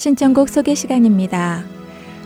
신청곡 0.00 0.48
소개 0.48 0.74
시간입니다. 0.74 1.62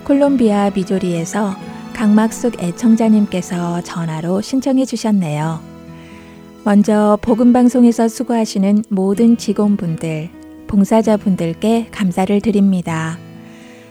콜롬비아 0.05 0.71
미조리에서 0.71 1.57
강막숙 1.93 2.63
애청자님께서 2.63 3.81
전화로 3.81 4.43
신청해 4.43 4.85
주셨네요. 4.85 5.59
먼저 6.63 7.19
복음방송에서 7.21 8.07
수고하시는 8.07 8.85
모든 8.91 9.37
직원분들, 9.37 10.31
봉사자분들께 10.69 11.89
감사를 11.91 12.41
드립니다. 12.43 13.19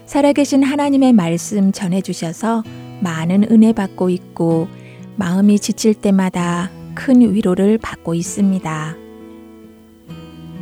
살아계신 0.05 0.63
하나님의 0.63 1.11
말씀 1.11 1.73
전해주셔서 1.73 2.63
많은 3.01 3.51
은혜 3.51 3.73
받고 3.73 4.09
있고 4.09 4.69
마음이 5.17 5.59
지칠 5.59 5.93
때마다 5.93 6.71
큰 6.95 7.19
위로를 7.19 7.79
받고 7.79 8.13
있습니다. 8.13 9.02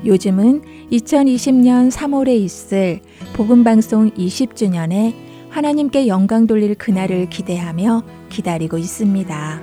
요즘은 0.06 0.62
2020년 0.92 1.92
3월에 1.92 2.30
있을 2.30 3.02
복음방송 3.34 4.12
20주년에 4.12 5.14
하나님께 5.50 6.08
영광 6.08 6.48
돌릴 6.48 6.76
그날을 6.76 7.30
기대하며 7.30 8.04
기다리고 8.30 8.78
있습니다. 8.78 9.62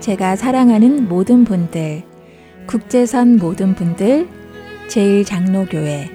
제가 0.00 0.36
사랑하는 0.36 1.08
모든 1.08 1.44
분들, 1.44 2.02
국제선 2.66 3.36
모든 3.36 3.74
분들, 3.74 4.28
제일 4.88 5.24
장로교회, 5.24 6.10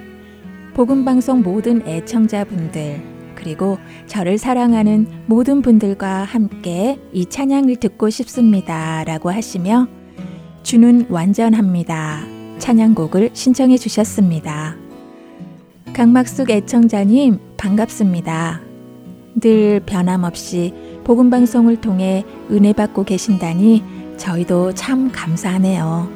복음방송 0.73 1.41
모든 1.41 1.87
애청자분들, 1.87 3.01
그리고 3.35 3.77
저를 4.07 4.37
사랑하는 4.37 5.07
모든 5.27 5.61
분들과 5.61 6.23
함께 6.23 6.99
이 7.13 7.25
찬양을 7.25 7.77
듣고 7.77 8.09
싶습니다. 8.09 9.03
라고 9.05 9.31
하시며 9.31 9.87
주는 10.63 11.05
완전합니다. 11.09 12.34
찬양곡을 12.59 13.31
신청해 13.33 13.77
주셨습니다. 13.77 14.75
강막숙 15.93 16.49
애청자님 16.49 17.39
반갑습니다. 17.57 18.61
늘 19.39 19.81
변함없이 19.85 20.73
복음 21.03 21.29
방송을 21.29 21.81
통해 21.81 22.23
은혜 22.51 22.73
받고 22.73 23.03
계신다니 23.03 23.83
저희도 24.17 24.73
참 24.73 25.11
감사하네요. 25.11 26.09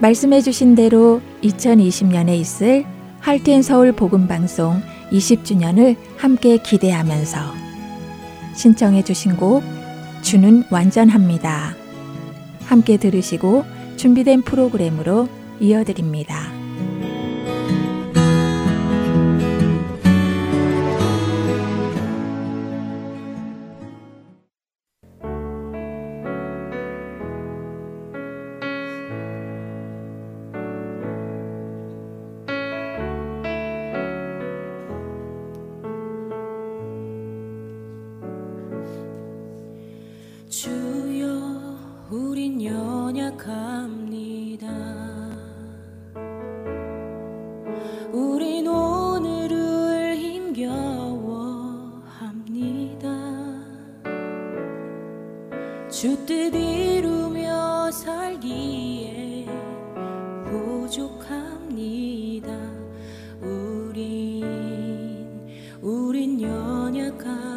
말씀해 0.00 0.40
주신 0.40 0.74
대로 0.74 1.20
2020년에 1.42 2.38
있을 2.38 2.84
할텐 3.20 3.62
서울 3.62 3.92
복음 3.92 4.26
방송 4.26 4.80
20주년을 5.12 5.96
함께 6.16 6.56
기대하면서 6.56 7.38
신청해 8.54 9.04
주신 9.04 9.36
곡 9.36 9.62
주는 10.22 10.64
완전합니다. 10.70 11.74
함께 12.64 12.96
들으시고 12.96 13.64
준비된 14.00 14.40
프로그램으로 14.40 15.28
이어드립니다. 15.60 16.59
주뜻 55.90 56.54
이루며 56.54 57.90
살기에 57.90 59.46
부족합니다. 60.44 62.48
우린 63.42 65.26
우린 65.82 66.40
연약합니다. 66.40 67.50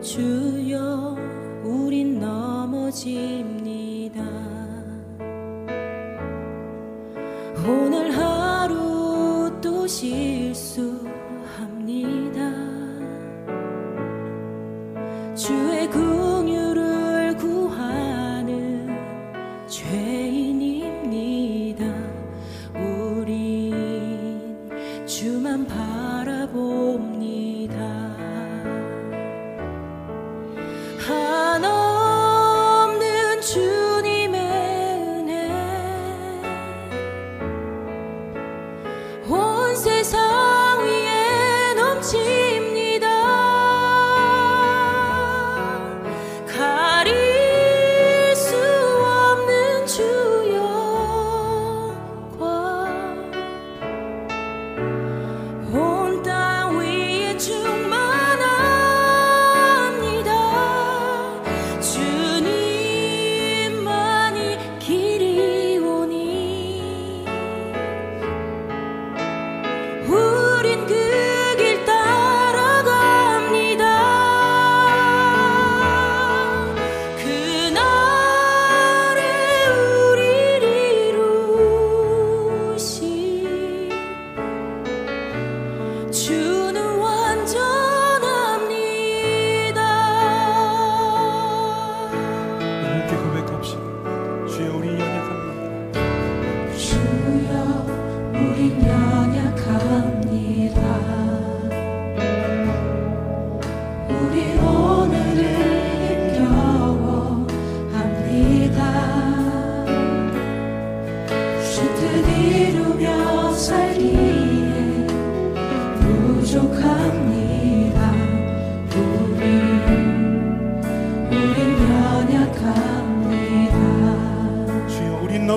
주여 0.00 1.18
우린 1.62 2.18
넘어짐 2.18 3.47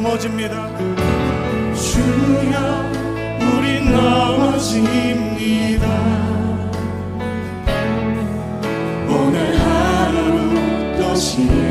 넘어집니다. 0.01 0.67
주여, 1.75 2.91
우린 3.39 3.91
넘어집니다. 3.91 5.85
오늘 9.07 9.59
하루 9.59 10.97
또 10.97 11.15
신. 11.15 11.70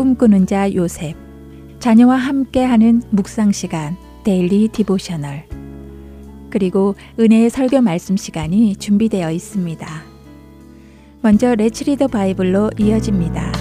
꿈꾸는 0.00 0.46
자 0.46 0.72
요셉 0.74 1.14
자녀와 1.78 2.16
함께하는 2.16 3.02
묵상 3.10 3.52
시간 3.52 3.98
Daily 4.24 4.68
Devotional 4.68 5.46
그리고 6.48 6.94
은혜의 7.18 7.50
설교 7.50 7.82
말씀 7.82 8.16
시간이 8.16 8.76
준비되어 8.76 9.30
있습니다. 9.30 9.86
먼저 11.20 11.54
Let's 11.54 11.84
Read 11.84 11.97
the 11.97 12.06
Bible로 12.06 12.70
이어집니다. 12.78 13.52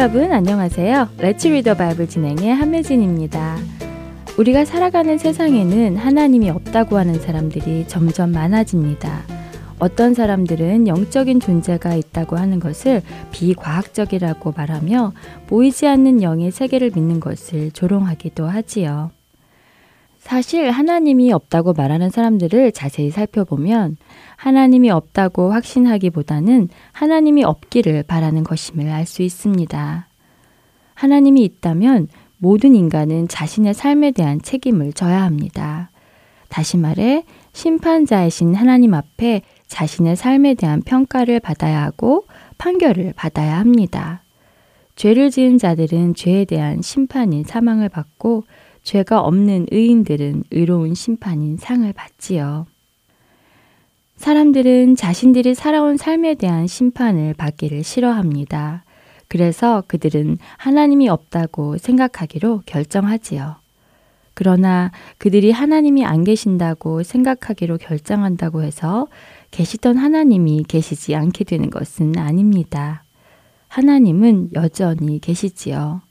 여러분 0.00 0.32
안녕하세요. 0.32 1.10
레츠 1.18 1.48
리더 1.48 1.74
바이블 1.74 2.08
진행의 2.08 2.54
한매진입니다. 2.54 3.58
우리가 4.38 4.64
살아가는 4.64 5.18
세상에는 5.18 5.98
하나님이 5.98 6.48
없다고 6.48 6.96
하는 6.96 7.20
사람들이 7.20 7.86
점점 7.86 8.32
많아집니다. 8.32 9.20
어떤 9.78 10.14
사람들은 10.14 10.88
영적인 10.88 11.40
존재가 11.40 11.96
있다고 11.96 12.38
하는 12.38 12.60
것을 12.60 13.02
비과학적이라고 13.30 14.54
말하며 14.56 15.12
보이지 15.48 15.86
않는 15.86 16.22
영의 16.22 16.50
세계를 16.50 16.92
믿는 16.94 17.20
것을 17.20 17.70
조롱하기도 17.70 18.46
하지요. 18.46 19.10
사실 20.30 20.70
하나님이 20.70 21.32
없다고 21.32 21.72
말하는 21.72 22.08
사람들을 22.10 22.70
자세히 22.70 23.10
살펴보면 23.10 23.96
하나님이 24.36 24.88
없다고 24.92 25.52
확신하기보다는 25.52 26.68
하나님이 26.92 27.42
없기를 27.42 28.04
바라는 28.04 28.44
것임을 28.44 28.90
알 28.90 29.06
수 29.06 29.22
있습니다. 29.22 30.06
하나님이 30.94 31.42
있다면 31.42 32.06
모든 32.38 32.76
인간은 32.76 33.26
자신의 33.26 33.74
삶에 33.74 34.12
대한 34.12 34.40
책임을 34.40 34.92
져야 34.92 35.20
합니다. 35.24 35.90
다시 36.48 36.76
말해, 36.76 37.24
심판자이신 37.52 38.54
하나님 38.54 38.94
앞에 38.94 39.42
자신의 39.66 40.14
삶에 40.14 40.54
대한 40.54 40.80
평가를 40.82 41.40
받아야 41.40 41.82
하고 41.82 42.24
판결을 42.56 43.14
받아야 43.16 43.58
합니다. 43.58 44.22
죄를 44.94 45.30
지은 45.30 45.58
자들은 45.58 46.14
죄에 46.14 46.44
대한 46.44 46.82
심판인 46.82 47.42
사망을 47.42 47.88
받고 47.88 48.44
죄가 48.82 49.20
없는 49.20 49.66
의인들은 49.70 50.44
의로운 50.50 50.94
심판인 50.94 51.56
상을 51.56 51.90
받지요. 51.92 52.66
사람들은 54.16 54.96
자신들이 54.96 55.54
살아온 55.54 55.96
삶에 55.96 56.34
대한 56.34 56.66
심판을 56.66 57.34
받기를 57.34 57.82
싫어합니다. 57.84 58.84
그래서 59.28 59.82
그들은 59.86 60.38
하나님이 60.58 61.08
없다고 61.08 61.78
생각하기로 61.78 62.62
결정하지요. 62.66 63.56
그러나 64.34 64.90
그들이 65.18 65.50
하나님이 65.50 66.04
안 66.04 66.24
계신다고 66.24 67.02
생각하기로 67.02 67.78
결정한다고 67.78 68.62
해서 68.62 69.06
계시던 69.50 69.96
하나님이 69.96 70.64
계시지 70.66 71.14
않게 71.14 71.44
되는 71.44 71.70
것은 71.70 72.16
아닙니다. 72.18 73.04
하나님은 73.68 74.50
여전히 74.54 75.18
계시지요. 75.20 76.02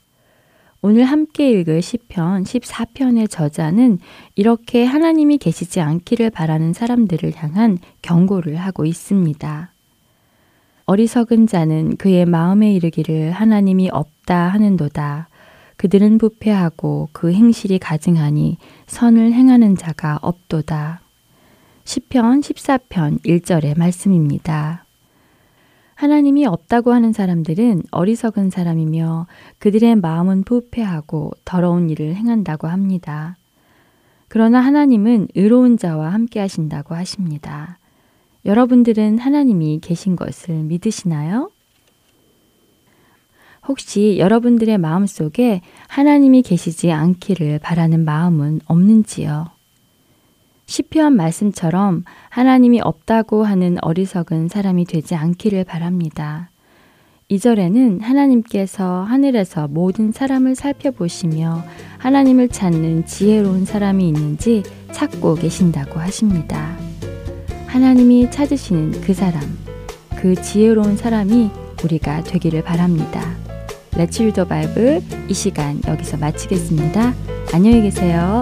오늘 0.82 1.04
함께 1.04 1.50
읽을 1.50 1.82
시편 1.82 2.44
14편의 2.44 3.28
저자는 3.28 3.98
이렇게 4.34 4.84
하나님이 4.84 5.36
계시지 5.36 5.78
않기를 5.78 6.30
바라는 6.30 6.72
사람들을 6.72 7.34
향한 7.36 7.76
경고를 8.00 8.56
하고 8.56 8.86
있습니다. 8.86 9.74
어리석은 10.86 11.46
자는 11.46 11.96
그의 11.96 12.24
마음에 12.24 12.72
이르기를 12.72 13.30
하나님이 13.30 13.90
없다 13.92 14.48
하는도다. 14.48 15.28
그들은 15.76 16.16
부패하고 16.16 17.10
그 17.12 17.30
행실이 17.30 17.78
가증하니 17.78 18.56
선을 18.86 19.34
행하는 19.34 19.76
자가 19.76 20.18
없도다. 20.22 21.02
시편 21.84 22.40
14편 22.40 23.22
1절의 23.24 23.78
말씀입니다. 23.78 24.86
하나님이 26.00 26.46
없다고 26.46 26.94
하는 26.94 27.12
사람들은 27.12 27.82
어리석은 27.90 28.48
사람이며 28.48 29.26
그들의 29.58 29.96
마음은 29.96 30.44
부패하고 30.44 31.32
더러운 31.44 31.90
일을 31.90 32.14
행한다고 32.14 32.68
합니다. 32.68 33.36
그러나 34.28 34.60
하나님은 34.60 35.28
의로운 35.34 35.76
자와 35.76 36.08
함께 36.08 36.40
하신다고 36.40 36.94
하십니다. 36.94 37.78
여러분들은 38.46 39.18
하나님이 39.18 39.80
계신 39.82 40.16
것을 40.16 40.62
믿으시나요? 40.62 41.50
혹시 43.68 44.16
여러분들의 44.18 44.78
마음 44.78 45.06
속에 45.06 45.60
하나님이 45.86 46.40
계시지 46.40 46.92
않기를 46.92 47.58
바라는 47.58 48.06
마음은 48.06 48.62
없는지요? 48.64 49.48
시편 50.70 51.16
말씀처럼 51.16 52.04
하나님이 52.28 52.80
없다고 52.80 53.42
하는 53.42 53.76
어리석은 53.82 54.46
사람이 54.46 54.84
되지 54.84 55.16
않기를 55.16 55.64
바랍니다. 55.64 56.48
2절에는 57.28 58.00
하나님께서 58.00 59.02
하늘에서 59.02 59.66
모든 59.66 60.12
사람을 60.12 60.54
살펴보시며 60.54 61.64
하나님을 61.98 62.50
찾는 62.50 63.04
지혜로운 63.06 63.64
사람이 63.64 64.06
있는지 64.06 64.62
찾고 64.92 65.34
계신다고 65.34 65.98
하십니다. 65.98 66.76
하나님이 67.66 68.30
찾으시는 68.30 69.00
그 69.00 69.12
사람, 69.12 69.42
그 70.20 70.40
지혜로운 70.40 70.96
사람이 70.96 71.50
우리가 71.82 72.22
되기를 72.22 72.62
바랍니다. 72.62 73.20
레츠 73.96 74.22
유더 74.22 74.44
바이블 74.44 75.02
이 75.28 75.34
시간 75.34 75.80
여기서 75.88 76.16
마치겠습니다. 76.18 77.12
안녕히 77.52 77.82
계세요. 77.82 78.40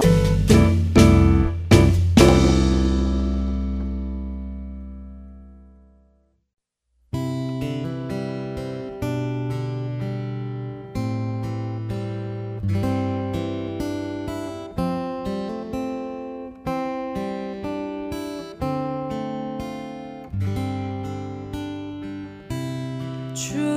이 23.38 23.67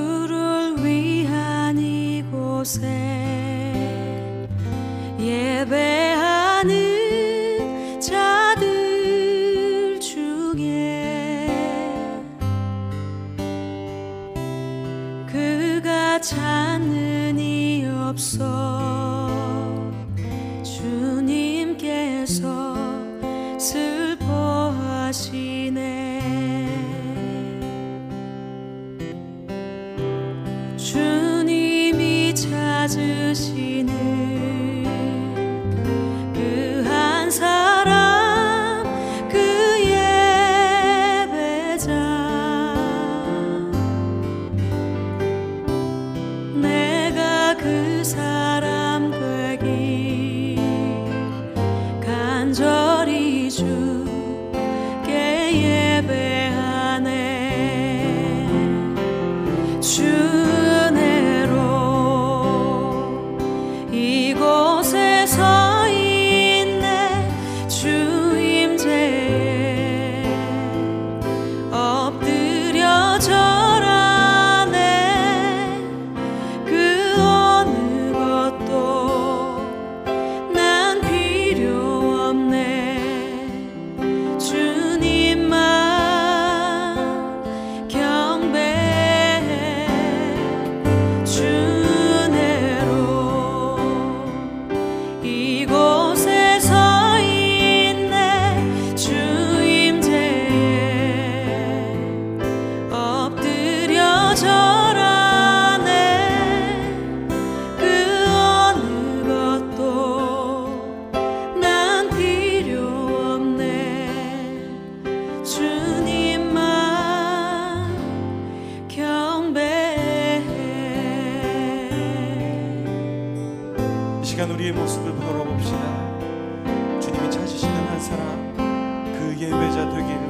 되기 129.90 130.21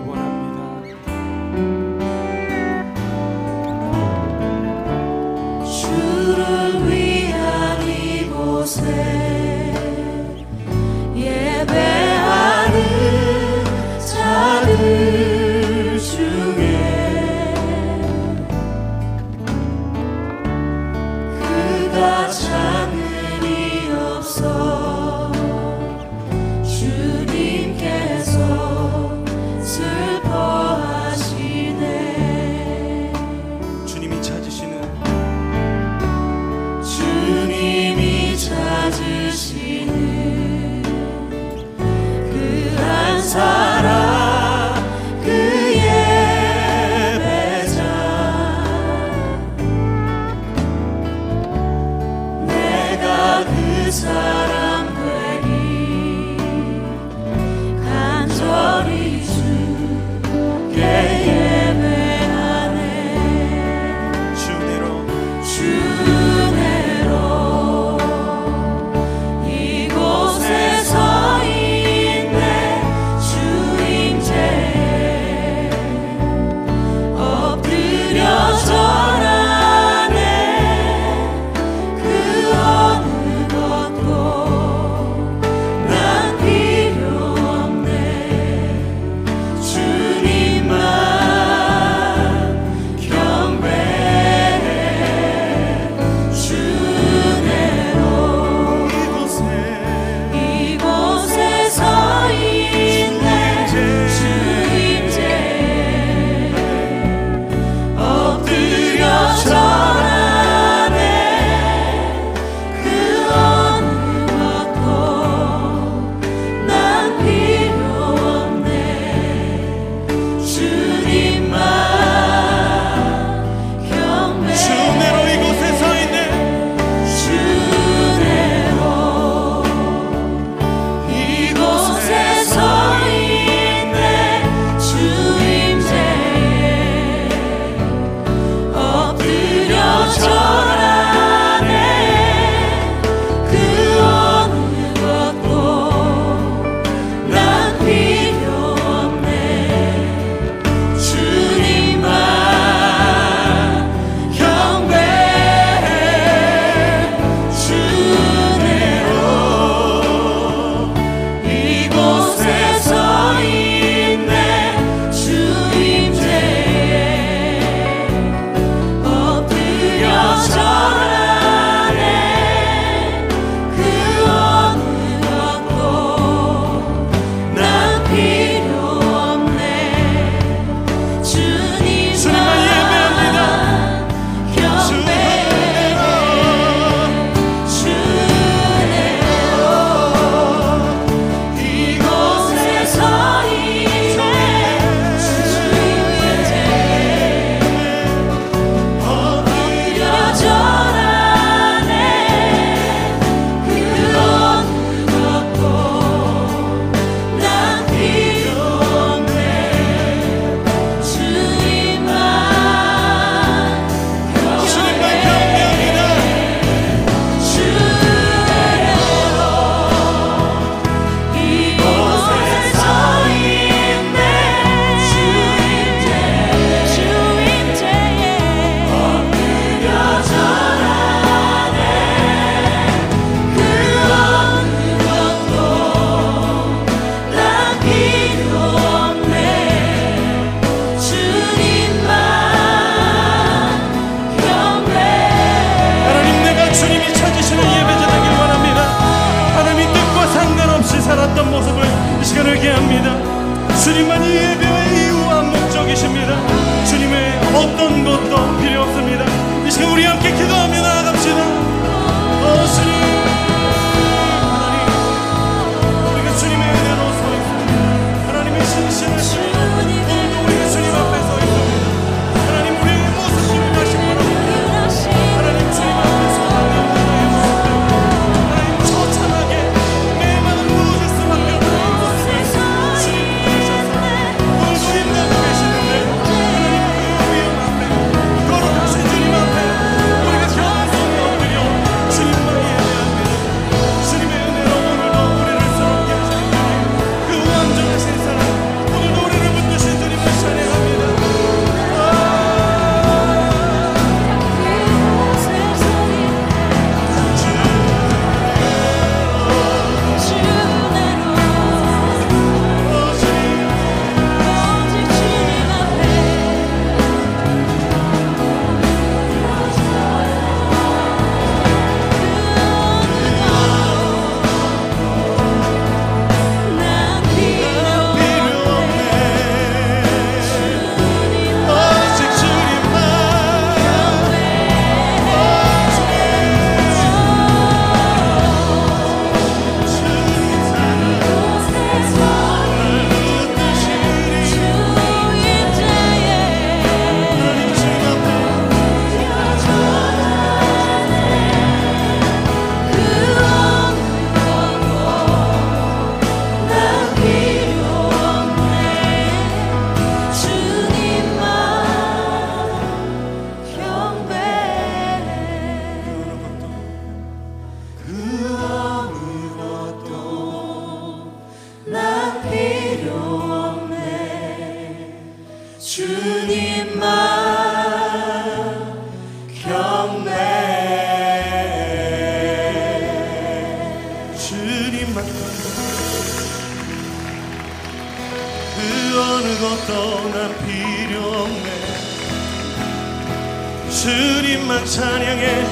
주님만 394.01 394.85
찬양해 394.87 395.67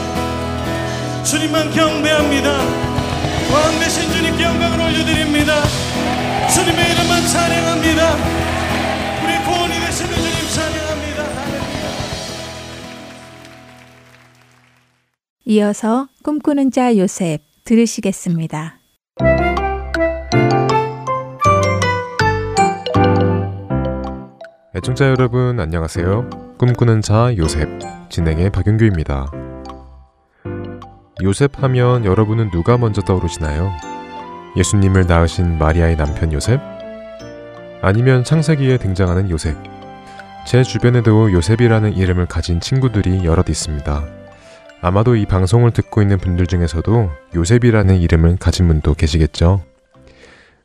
주님만 1.24 1.70
경배합니다 1.70 2.50
왕 2.50 3.78
대신 3.80 4.10
주님께 4.12 4.44
영광을 4.44 4.78
올려드립니다 4.78 5.62
주님의 6.52 6.92
이름만 6.92 7.26
찬양합니다 7.26 8.50
우리 9.24 9.38
구원이 9.44 9.74
되시는 9.80 10.14
주님 10.14 10.48
찬양합니다. 10.54 11.24
이어서 15.46 16.08
꿈꾸는 16.22 16.70
자 16.70 16.96
요셉 16.96 17.42
들으시겠습니다. 17.64 18.80
애청자 24.74 25.08
여러분 25.08 25.60
안녕하세요. 25.60 26.49
꿈꾸는 26.60 27.00
자 27.00 27.34
요셉 27.38 27.70
진행의 28.10 28.50
박윤규입니다. 28.50 29.32
요셉 31.22 31.62
하면 31.62 32.04
여러분은 32.04 32.50
누가 32.50 32.76
먼저 32.76 33.00
떠오르시나요? 33.00 33.72
예수님을 34.58 35.06
낳으신 35.06 35.56
마리아의 35.56 35.96
남편 35.96 36.34
요셉? 36.34 36.60
아니면 37.80 38.24
창세기에 38.24 38.76
등장하는 38.76 39.30
요셉? 39.30 39.56
제 40.46 40.62
주변에도 40.62 41.32
요셉이라는 41.32 41.94
이름을 41.94 42.26
가진 42.26 42.60
친구들이 42.60 43.24
여럿 43.24 43.48
있습니다. 43.48 44.04
아마도 44.82 45.16
이 45.16 45.24
방송을 45.24 45.70
듣고 45.70 46.02
있는 46.02 46.18
분들 46.18 46.46
중에서도 46.46 47.10
요셉이라는 47.36 47.96
이름을 47.96 48.36
가진 48.36 48.68
분도 48.68 48.92
계시겠죠? 48.92 49.62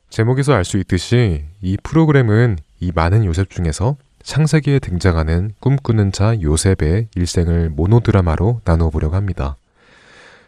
제목에서 0.09 0.55
알 0.55 0.65
수 0.65 0.77
있듯이 0.77 1.45
이 1.61 1.77
프로그램은 1.81 2.57
이 2.81 2.91
많은 2.93 3.23
요셉 3.23 3.49
중에서 3.49 3.95
창세기에 4.25 4.79
등장하는 4.79 5.51
꿈꾸는 5.59 6.11
자 6.11 6.35
요셉의 6.41 7.09
일생을 7.15 7.69
모노드라마로 7.69 8.61
나누어 8.65 8.89
보려고 8.89 9.15
합니다. 9.15 9.55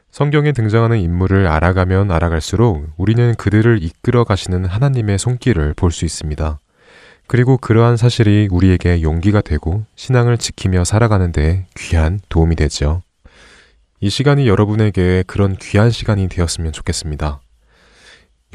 성경에 0.09 0.51
등장하는 0.51 0.97
인물을 0.97 1.45
알아가면 1.45 2.09
알아갈수록 2.09 2.89
우리는 2.97 3.35
그들을 3.35 3.83
이끌어 3.83 4.23
가시는 4.23 4.65
하나님의 4.65 5.19
손길을 5.19 5.75
볼 5.75 5.91
수 5.91 6.05
있습니다. 6.05 6.59
그리고 7.27 7.57
그러한 7.57 7.97
사실이 7.97 8.47
우리에게 8.49 9.03
용기가 9.03 9.41
되고 9.41 9.85
신앙을 9.95 10.39
지키며 10.39 10.83
살아가는 10.83 11.31
데 11.31 11.67
귀한 11.77 12.19
도움이 12.29 12.55
되죠. 12.55 13.03
이 13.99 14.09
시간이 14.09 14.47
여러분에게 14.47 15.23
그런 15.27 15.55
귀한 15.55 15.91
시간이 15.91 16.29
되었으면 16.29 16.71
좋겠습니다. 16.71 17.41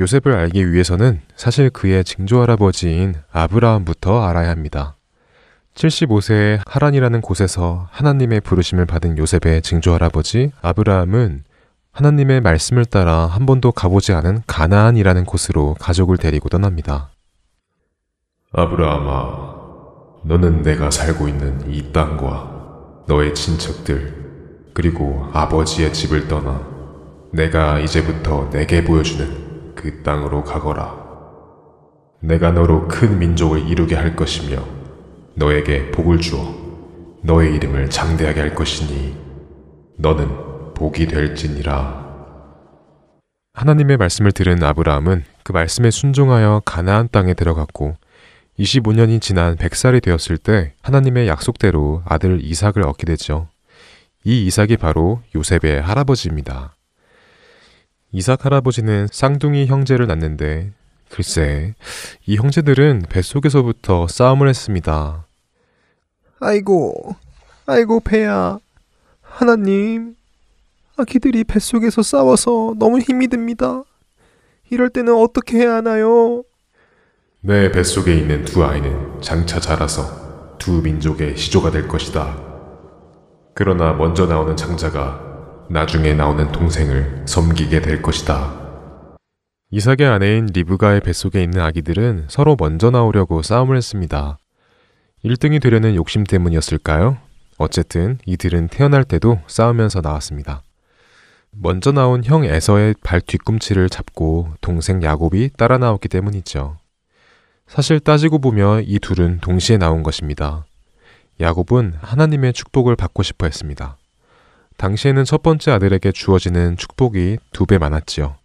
요셉을 0.00 0.32
알기 0.32 0.72
위해서는 0.72 1.20
사실 1.36 1.70
그의 1.70 2.02
증조할아버지인 2.02 3.14
아브라함부터 3.30 4.26
알아야 4.26 4.50
합니다. 4.50 4.96
75세의 5.74 6.60
하란이라는 6.66 7.20
곳에서 7.20 7.88
하나님의 7.90 8.42
부르심을 8.42 8.86
받은 8.86 9.18
요셉의 9.18 9.62
증조할아버지 9.62 10.52
아브라함은 10.60 11.44
하나님의 11.92 12.40
말씀을 12.40 12.84
따라 12.84 13.26
한 13.26 13.46
번도 13.46 13.72
가보지 13.72 14.12
않은 14.12 14.42
가나안이라는 14.46 15.24
곳으로 15.24 15.74
가족을 15.78 16.16
데리고 16.16 16.48
떠납니다. 16.48 17.10
아브라함아, 18.52 19.52
너는 20.24 20.62
내가 20.62 20.90
살고 20.90 21.28
있는 21.28 21.70
이 21.70 21.92
땅과 21.92 23.04
너의 23.08 23.34
친척들, 23.34 24.70
그리고 24.74 25.28
아버지의 25.32 25.92
집을 25.92 26.28
떠나 26.28 26.66
내가 27.32 27.78
이제부터 27.80 28.48
내게 28.50 28.84
보여주는 28.84 29.74
그 29.74 30.02
땅으로 30.02 30.44
가거라. 30.44 31.02
내가 32.20 32.52
너로 32.52 32.88
큰 32.88 33.18
민족을 33.18 33.68
이루게 33.68 33.96
할 33.96 34.14
것이며 34.14 34.81
너에게 35.34 35.90
복을 35.90 36.18
주어 36.18 36.54
너의 37.22 37.54
이름을 37.54 37.90
장대하게 37.90 38.40
할 38.40 38.54
것이니 38.54 39.16
너는 39.96 40.74
복이 40.74 41.06
될지니라. 41.06 42.02
하나님의 43.54 43.96
말씀을 43.96 44.32
들은 44.32 44.62
아브라함은 44.62 45.24
그 45.44 45.52
말씀에 45.52 45.90
순종하여 45.90 46.62
가나안 46.64 47.08
땅에 47.10 47.34
들어갔고 47.34 47.96
25년이 48.58 49.20
지난 49.20 49.56
100살이 49.56 50.02
되었을 50.02 50.38
때 50.38 50.74
하나님의 50.82 51.28
약속대로 51.28 52.02
아들 52.06 52.42
이삭을 52.42 52.82
얻게 52.82 53.06
되죠. 53.06 53.48
이 54.24 54.46
이삭이 54.46 54.76
바로 54.76 55.20
요셉의 55.34 55.80
할아버지입니다. 55.82 56.76
이삭 58.12 58.44
할아버지는 58.44 59.08
쌍둥이 59.10 59.66
형제를 59.66 60.06
낳는데 60.06 60.72
글쎄 61.12 61.74
이 62.24 62.36
형제들은 62.36 63.02
뱃속에서부터 63.10 64.08
싸움을 64.08 64.48
했습니다. 64.48 65.26
아이고, 66.40 67.14
아이고 67.66 68.00
배야. 68.00 68.58
하나님, 69.20 70.14
아기들이 70.96 71.44
뱃속에서 71.44 72.02
싸워서 72.02 72.74
너무 72.78 72.98
힘이 72.98 73.28
듭니다. 73.28 73.82
이럴 74.70 74.88
때는 74.88 75.14
어떻게 75.14 75.58
해야 75.58 75.74
하나요? 75.74 76.44
내 77.40 77.70
뱃속에 77.70 78.16
있는 78.16 78.44
두 78.46 78.64
아이는 78.64 79.20
장차 79.20 79.60
자라서 79.60 80.56
두 80.58 80.80
민족의 80.80 81.36
시조가 81.36 81.72
될 81.72 81.88
것이다. 81.88 82.38
그러나 83.54 83.92
먼저 83.92 84.24
나오는 84.24 84.56
장자가 84.56 85.66
나중에 85.68 86.14
나오는 86.14 86.50
동생을 86.52 87.24
섬기게 87.26 87.82
될 87.82 88.00
것이다. 88.00 88.61
이삭의 89.74 90.06
아내인 90.06 90.44
리브가의 90.52 91.00
뱃속에 91.00 91.42
있는 91.42 91.62
아기들은 91.62 92.26
서로 92.28 92.56
먼저 92.58 92.90
나오려고 92.90 93.40
싸움을 93.40 93.74
했습니다. 93.78 94.36
1등이 95.24 95.62
되려는 95.62 95.94
욕심 95.94 96.24
때문이었을까요? 96.24 97.16
어쨌든 97.56 98.18
이들은 98.26 98.68
태어날 98.68 99.02
때도 99.02 99.40
싸우면서 99.46 100.02
나왔습니다. 100.02 100.62
먼저 101.52 101.90
나온 101.90 102.22
형 102.22 102.44
에서의 102.44 102.96
발 103.02 103.22
뒤꿈치를 103.22 103.88
잡고 103.88 104.52
동생 104.60 105.02
야곱이 105.02 105.52
따라 105.56 105.78
나왔기 105.78 106.08
때문이죠. 106.08 106.76
사실 107.66 107.98
따지고 107.98 108.40
보면 108.40 108.84
이 108.86 108.98
둘은 108.98 109.38
동시에 109.40 109.78
나온 109.78 110.02
것입니다. 110.02 110.66
야곱은 111.40 111.94
하나님의 111.98 112.52
축복을 112.52 112.94
받고 112.96 113.22
싶어 113.22 113.46
했습니다. 113.46 113.96
당시에는 114.76 115.24
첫 115.24 115.42
번째 115.42 115.70
아들에게 115.70 116.12
주어지는 116.12 116.76
축복이 116.76 117.38
두 117.54 117.64
배 117.64 117.78
많았지요. 117.78 118.36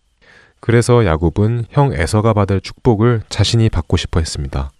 그래서 0.60 1.06
야곱은 1.06 1.66
형 1.70 1.94
에서가 1.94 2.34
받을 2.34 2.60
축복을 2.62 3.22
자신이 3.30 3.70
받고 3.70 3.98
싶어 3.98 4.20
했습니다. 4.20 4.72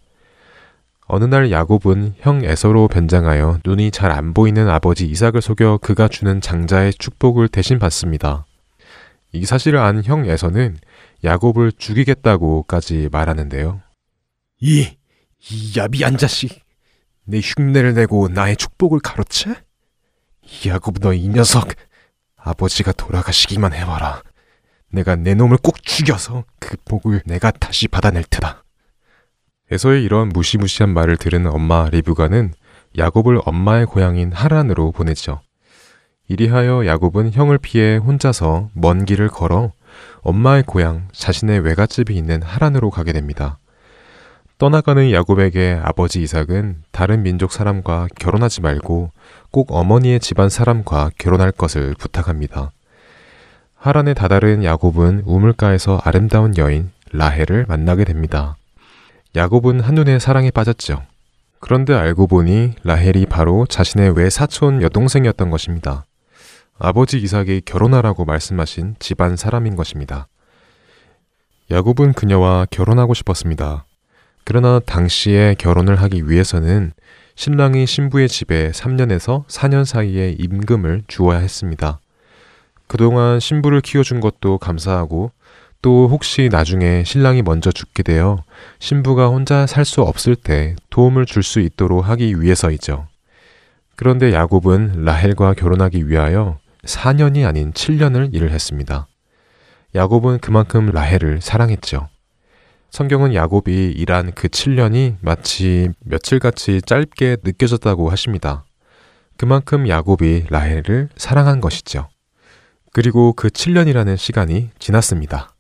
어느 1.06 1.24
날 1.24 1.52
야곱은 1.52 2.16
형 2.20 2.44
에서로 2.44 2.88
변장하여 2.90 3.60
눈이 3.66 3.92
잘 3.92 4.12
안 4.12 4.34
보이는 4.34 4.68
아버지 4.70 5.06
이삭을 5.06 5.42
속여 5.42 5.80
그가 5.82 6.08
주는 6.08 6.42
장자의 6.42 6.94
축복을 6.96 7.48
대신 7.48 7.80
받습니다. 7.80 8.46
이 9.32 9.46
사실을 9.46 9.80
안 9.80 10.04
형 10.04 10.26
에서는 10.26 10.78
야곱을 11.24 11.72
죽이겠다고까지 11.74 13.10
말하는데요. 13.12 13.82
이, 14.60 14.90
이 15.50 15.74
야비한 15.78 16.18
자식. 16.18 16.62
내 17.24 17.40
흉내를 17.40 17.94
내고 17.94 18.28
나의 18.30 18.56
축복을 18.58 19.00
가로채? 19.00 19.56
야곱 20.66 21.00
너 21.02 21.14
이 21.14 21.28
녀석. 21.30 21.70
아버지가 22.38 22.92
돌아가시기만 22.94 23.74
해봐라. 23.74 24.22
내가 24.98 25.16
내 25.16 25.36
놈을 25.36 25.58
꼭 25.58 25.84
죽여서 25.84 26.44
그 26.60 26.76
복을 26.86 27.22
내가 27.26 27.52
다시 27.52 27.88
받아낼 27.88 28.24
테다. 28.24 28.64
에서의 29.70 30.04
이런 30.04 30.30
무시무시한 30.30 30.92
말을 30.92 31.18
들은 31.18 31.46
엄마 31.46 31.88
리브가는 31.90 32.54
야곱을 32.98 33.42
엄마의 33.46 33.86
고향인 33.86 34.32
하란으로 34.32 34.92
보내죠. 34.92 35.42
이리하여 36.28 36.88
야곱은 36.88 37.32
형을 37.32 37.60
피해 37.60 37.98
혼자서 37.98 38.70
먼 38.74 39.06
길을 39.06 39.28
걸어 39.28 39.72
엄마의 40.22 40.64
고향 40.64 41.08
자신의 41.12 41.60
외갓집이 41.60 42.16
있는 42.16 42.42
하란으로 42.42 42.90
가게 42.90 43.14
됩니다. 43.14 43.60
떠나가는 44.58 45.12
야곱에게 45.12 45.80
아버지 45.84 46.24
이삭은 46.24 46.84
다른 46.92 47.22
민족 47.22 47.52
사람과 47.52 48.08
결혼하지 48.18 48.62
말고 48.62 49.12
꼭 49.52 49.72
어머니의 49.72 50.20
집안 50.20 50.50
사람과 50.50 51.12
결혼할 51.20 51.52
것을 51.52 51.94
부탁합니다. 52.00 52.72
하란에 53.80 54.14
다다른 54.14 54.64
야곱은 54.64 55.24
우물가에서 55.26 56.02
아름다운 56.04 56.58
여인 56.58 56.92
라헬을 57.12 57.66
만나게 57.68 58.06
됩니다. 58.06 58.58
야곱은 59.36 59.82
한눈에 59.82 60.20
사랑에 60.20 60.50
빠졌죠. 60.52 61.04
그런데 61.60 61.94
알고 61.94 62.28
보니 62.28 62.74
라헬이 62.84 63.28
바로 63.28 63.66
자신의 63.68 64.18
외사촌 64.18 64.82
여동생이었던 64.82 65.50
것입니다. 65.50 66.06
아버지 66.80 67.18
이삭이 67.20 67.62
결혼하라고 67.66 68.26
말씀하신 68.26 68.96
집안 69.00 69.36
사람인 69.36 69.76
것입니다. 69.76 70.28
야곱은 71.70 72.14
그녀와 72.14 72.68
결혼하고 72.70 73.14
싶었습니다. 73.14 73.86
그러나 74.44 74.80
당시에 74.80 75.56
결혼을 75.58 76.02
하기 76.02 76.30
위해서는 76.30 76.94
신랑이 77.36 77.86
신부의 77.86 78.28
집에 78.28 78.72
3년에서 78.72 79.46
4년 79.48 79.86
사이에 79.86 80.36
임금을 80.40 81.04
주어야 81.08 81.40
했습니다. 81.40 82.00
그동안 82.88 83.40
신부를 83.40 83.82
키워준 83.82 84.22
것도 84.22 84.58
감사하고 84.58 85.32
또 85.82 86.08
혹시 86.10 86.50
나중에 86.52 87.04
신랑이 87.06 87.42
먼저 87.44 87.72
죽게 87.72 88.04
되어 88.04 88.44
신부가 88.80 89.28
혼자 89.28 89.68
살 89.68 89.86
수 89.86 90.02
없을 90.02 90.36
때 90.36 90.76
도움을 90.90 91.26
줄 91.26 91.44
수 91.44 91.60
있도록 91.60 92.08
하기 92.08 92.42
위해서이죠. 92.42 93.08
그런데 93.96 94.34
야곱은 94.34 95.04
라헬과 95.06 95.54
결혼하기 95.54 96.08
위하여 96.08 96.60
4년이 96.86 97.48
아닌 97.48 97.74
7년을 97.74 98.34
일을 98.34 98.52
했습니다. 98.52 99.08
야곱은 99.96 100.40
그만큼 100.40 100.88
라헬을 100.88 101.42
사랑했죠. 101.42 102.08
성경은 102.92 103.34
야곱이 103.34 103.92
일한 103.98 104.32
그 104.34 104.48
7년이 104.48 105.16
마치 105.22 105.90
며칠같이 106.00 106.82
짧게 106.84 107.38
느껴졌다고 107.44 108.10
하십니다. 108.10 108.66
그만큼 109.38 109.88
야곱이 109.88 110.46
라헬을 110.50 111.10
사랑한 111.18 111.62
것이죠. 111.62 112.08
그리고 112.98 113.32
그 113.34 113.50
7년이라는 113.50 114.18
시간이 114.18 114.72
지났습니다. 114.80 115.54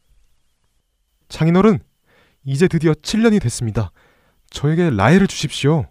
장인어른, 1.29 1.77
이제 2.43 2.67
드디어 2.67 2.93
7년이 2.93 3.39
됐습니다. 3.43 3.91
저에게 4.49 4.89
라헬을 4.89 5.27
주십시오. 5.27 5.85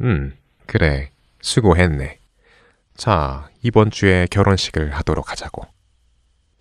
음, 0.00 0.32
그래. 0.64 1.10
수고했네. 1.42 2.20
자, 2.96 3.50
이번 3.62 3.90
주에 3.90 4.26
결혼식을 4.30 4.92
하도록 4.94 5.30
하자고. 5.30 5.66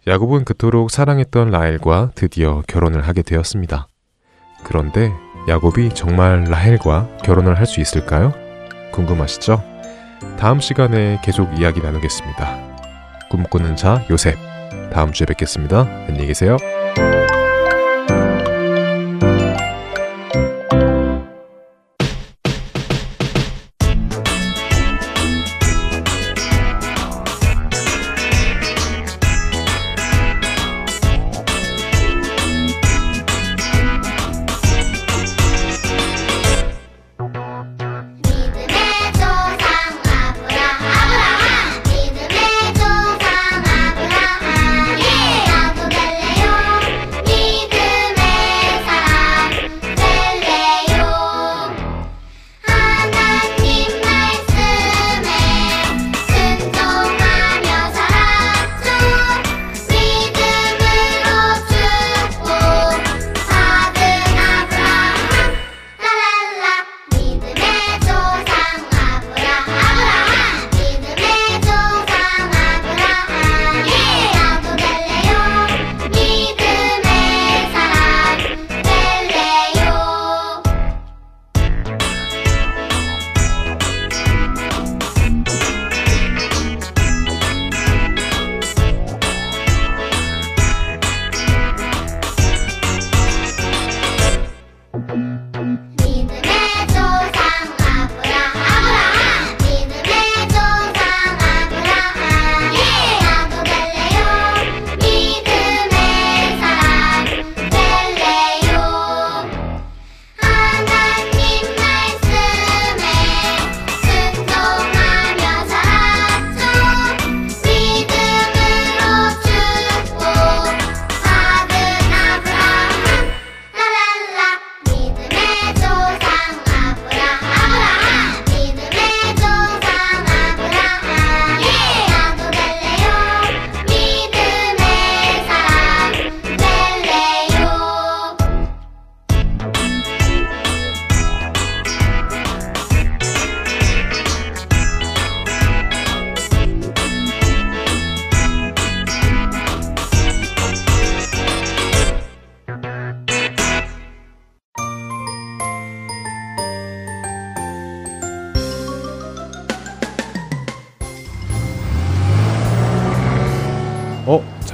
야곱은 0.08 0.44
그토록 0.44 0.92
사랑했던 0.92 1.50
라헬과 1.50 2.12
드디어 2.14 2.64
결혼을 2.68 3.08
하게 3.08 3.22
되었습니다. 3.22 3.88
그런데 4.66 5.10
야곱이 5.48 5.96
정말 5.96 6.44
라헬과 6.44 7.16
결혼을 7.24 7.58
할 7.58 7.66
수 7.66 7.80
있을까요? 7.80 8.34
궁금하시죠? 8.92 9.64
다음 10.38 10.60
시간에 10.60 11.22
계속 11.24 11.58
이야기 11.58 11.80
나누겠습니다. 11.80 12.71
꿈꾸는 13.32 13.78
자 13.78 14.04
요셉. 14.10 14.38
다음 14.92 15.14
주에 15.14 15.26
뵙겠습니다. 15.26 15.88
안녕히 16.10 16.28
계세요. 16.28 16.58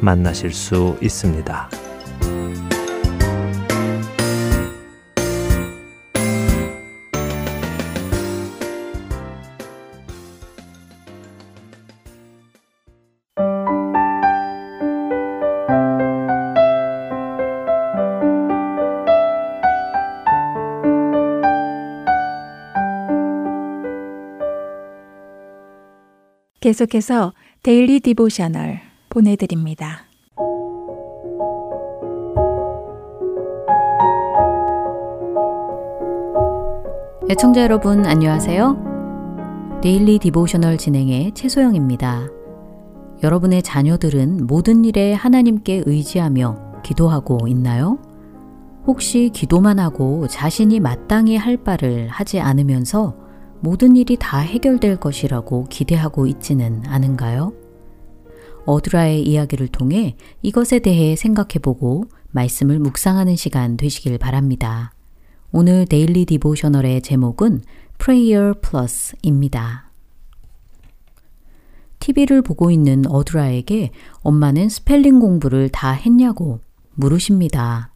만나실 0.00 0.52
수 0.52 0.96
있습니다. 1.00 1.70
계속해서 26.60 27.32
Daily 27.62 28.00
Devotional 28.00 28.89
보내드립니다. 29.10 30.06
애청자 37.28 37.62
여러분 37.62 38.06
안녕하세요. 38.06 39.80
Daily 39.82 40.18
Devotional 40.18 40.78
진행의 40.78 41.32
최소영입니다. 41.32 42.28
여러분의 43.22 43.62
자녀들은 43.62 44.46
모든 44.46 44.84
일에 44.84 45.12
하나님께 45.12 45.82
의지하며 45.84 46.82
기도하고 46.82 47.46
있나요? 47.48 47.98
혹시 48.86 49.30
기도만 49.32 49.78
하고 49.78 50.26
자신이 50.28 50.80
마땅히 50.80 51.36
할 51.36 51.56
바를 51.56 52.08
하지 52.08 52.40
않으면서 52.40 53.14
모든 53.60 53.96
일이 53.96 54.16
다 54.18 54.38
해결될 54.38 54.96
것이라고 54.96 55.66
기대하고 55.68 56.26
있지는 56.26 56.82
않은가요? 56.86 57.59
어드라의 58.70 59.22
이야기를 59.22 59.68
통해 59.68 60.16
이것에 60.42 60.78
대해 60.78 61.16
생각해보고 61.16 62.04
말씀을 62.30 62.78
묵상하는 62.78 63.34
시간 63.34 63.76
되시길 63.76 64.18
바랍니다. 64.18 64.92
오늘 65.50 65.86
Daily 65.86 66.24
Devotional의 66.26 67.02
제목은 67.02 67.62
Prayer 67.98 68.54
Plus입니다. 68.60 69.90
TV를 71.98 72.42
보고 72.42 72.70
있는 72.70 73.06
어드라에게 73.06 73.90
엄마는 74.22 74.68
스펠링 74.68 75.18
공부를 75.18 75.68
다 75.68 75.90
했냐고 75.90 76.60
물으십니다. 76.94 77.92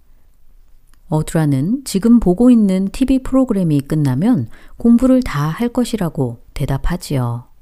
어드라는 1.08 1.84
지금 1.84 2.18
보고 2.18 2.50
있는 2.50 2.88
TV 2.88 3.20
프로그램이 3.22 3.80
끝나면 3.82 4.48
공부를 4.76 5.22
다 5.22 5.48
할 5.48 5.68
것이라고 5.68 6.38
대답하지요. 6.52 7.53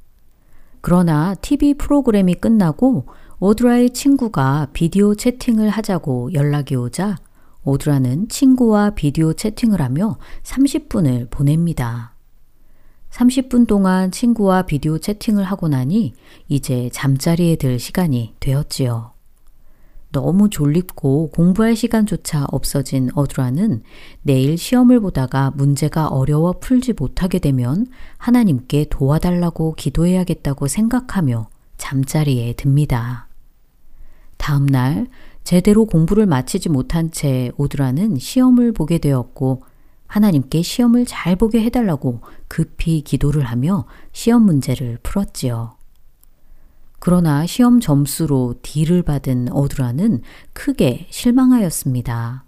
그러나 0.82 1.34
TV 1.36 1.74
프로그램이 1.74 2.34
끝나고 2.34 3.06
오드라의 3.38 3.90
친구가 3.90 4.68
비디오 4.72 5.14
채팅을 5.14 5.70
하자고 5.70 6.34
연락이 6.34 6.74
오자 6.76 7.16
오드라는 7.64 8.28
친구와 8.28 8.90
비디오 8.90 9.32
채팅을 9.32 9.80
하며 9.80 10.18
30분을 10.42 11.30
보냅니다. 11.30 12.14
30분 13.10 13.66
동안 13.66 14.10
친구와 14.10 14.62
비디오 14.62 14.98
채팅을 14.98 15.44
하고 15.44 15.68
나니 15.68 16.14
이제 16.48 16.90
잠자리에 16.92 17.56
들 17.56 17.78
시간이 17.78 18.34
되었지요. 18.40 19.11
너무 20.12 20.50
졸립고 20.50 21.30
공부할 21.30 21.74
시간조차 21.74 22.46
없어진 22.50 23.08
어드라는 23.14 23.82
내일 24.22 24.56
시험을 24.58 25.00
보다가 25.00 25.50
문제가 25.52 26.08
어려워 26.08 26.52
풀지 26.52 26.92
못하게 26.92 27.38
되면 27.38 27.86
하나님께 28.18 28.86
도와달라고 28.90 29.74
기도해야겠다고 29.74 30.68
생각하며 30.68 31.48
잠자리에 31.78 32.52
듭니다. 32.52 33.26
다음 34.36 34.66
날 34.66 35.08
제대로 35.44 35.86
공부를 35.86 36.26
마치지 36.26 36.68
못한 36.68 37.10
채 37.10 37.50
오드라는 37.56 38.18
시험을 38.18 38.72
보게 38.72 38.98
되었고 38.98 39.62
하나님께 40.06 40.62
시험을 40.62 41.06
잘 41.06 41.36
보게 41.36 41.62
해달라고 41.62 42.20
급히 42.48 43.00
기도를 43.00 43.44
하며 43.44 43.86
시험 44.12 44.42
문제를 44.42 44.98
풀었지요. 45.02 45.81
그러나 47.04 47.46
시험 47.46 47.80
점수로 47.80 48.54
D를 48.62 49.02
받은 49.02 49.48
어드라는 49.50 50.22
크게 50.52 51.08
실망하였습니다. 51.10 52.44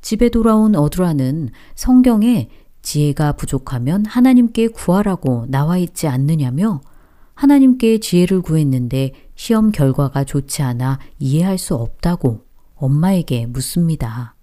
집에 0.00 0.30
돌아온 0.30 0.74
어드라는 0.74 1.50
성경에 1.76 2.48
지혜가 2.82 3.34
부족하면 3.34 4.04
하나님께 4.04 4.66
구하라고 4.66 5.46
나와 5.48 5.78
있지 5.78 6.08
않느냐며 6.08 6.80
하나님께 7.34 8.00
지혜를 8.00 8.40
구했는데 8.42 9.12
시험 9.36 9.70
결과가 9.70 10.24
좋지 10.24 10.62
않아 10.62 10.98
이해할 11.20 11.56
수 11.56 11.76
없다고 11.76 12.44
엄마에게 12.74 13.46
묻습니다. 13.46 14.34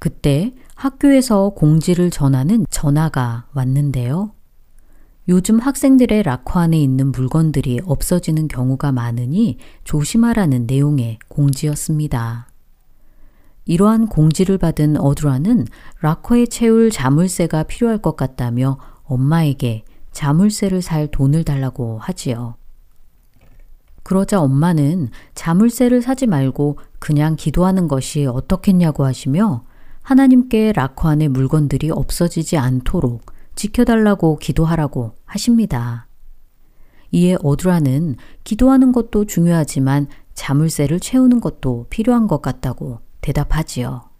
그때 0.00 0.56
학교에서 0.74 1.50
공지를 1.50 2.10
전하는 2.10 2.66
전화가 2.68 3.46
왔는데요. 3.52 4.32
요즘 5.28 5.58
학생들의 5.58 6.22
락커 6.22 6.58
안에 6.58 6.80
있는 6.80 7.12
물건들이 7.12 7.80
없어지는 7.84 8.48
경우가 8.48 8.92
많으니 8.92 9.58
조심하라는 9.84 10.66
내용의 10.66 11.18
공지였습니다. 11.28 12.48
이러한 13.66 14.06
공지를 14.06 14.56
받은 14.56 14.96
어드라는 14.96 15.66
락커에 16.00 16.46
채울 16.46 16.90
자물쇠가 16.90 17.64
필요할 17.64 17.98
것 17.98 18.16
같다며 18.16 18.78
엄마에게 19.04 19.84
자물쇠를 20.12 20.80
살 20.80 21.08
돈을 21.08 21.44
달라고 21.44 21.98
하지요. 21.98 22.54
그러자 24.04 24.40
엄마는 24.40 25.10
자물쇠를 25.34 26.00
사지 26.00 26.26
말고 26.26 26.78
그냥 26.98 27.36
기도하는 27.36 27.86
것이 27.86 28.24
어떻겠냐고 28.24 29.04
하시며 29.04 29.64
하나님께 30.00 30.72
락커 30.72 31.10
안에 31.10 31.28
물건들이 31.28 31.90
없어지지 31.90 32.56
않도록 32.56 33.37
지켜달라고 33.58 34.38
기도하라고 34.38 35.16
하십니다. 35.24 36.06
이에 37.10 37.36
어드라는 37.42 38.14
기도하는 38.44 38.92
것도 38.92 39.24
중요하지만 39.24 40.06
자물쇠를 40.34 41.00
채우는 41.00 41.40
것도 41.40 41.86
필요한 41.90 42.28
것 42.28 42.40
같다고 42.40 43.00
대답하지요. 43.20 44.10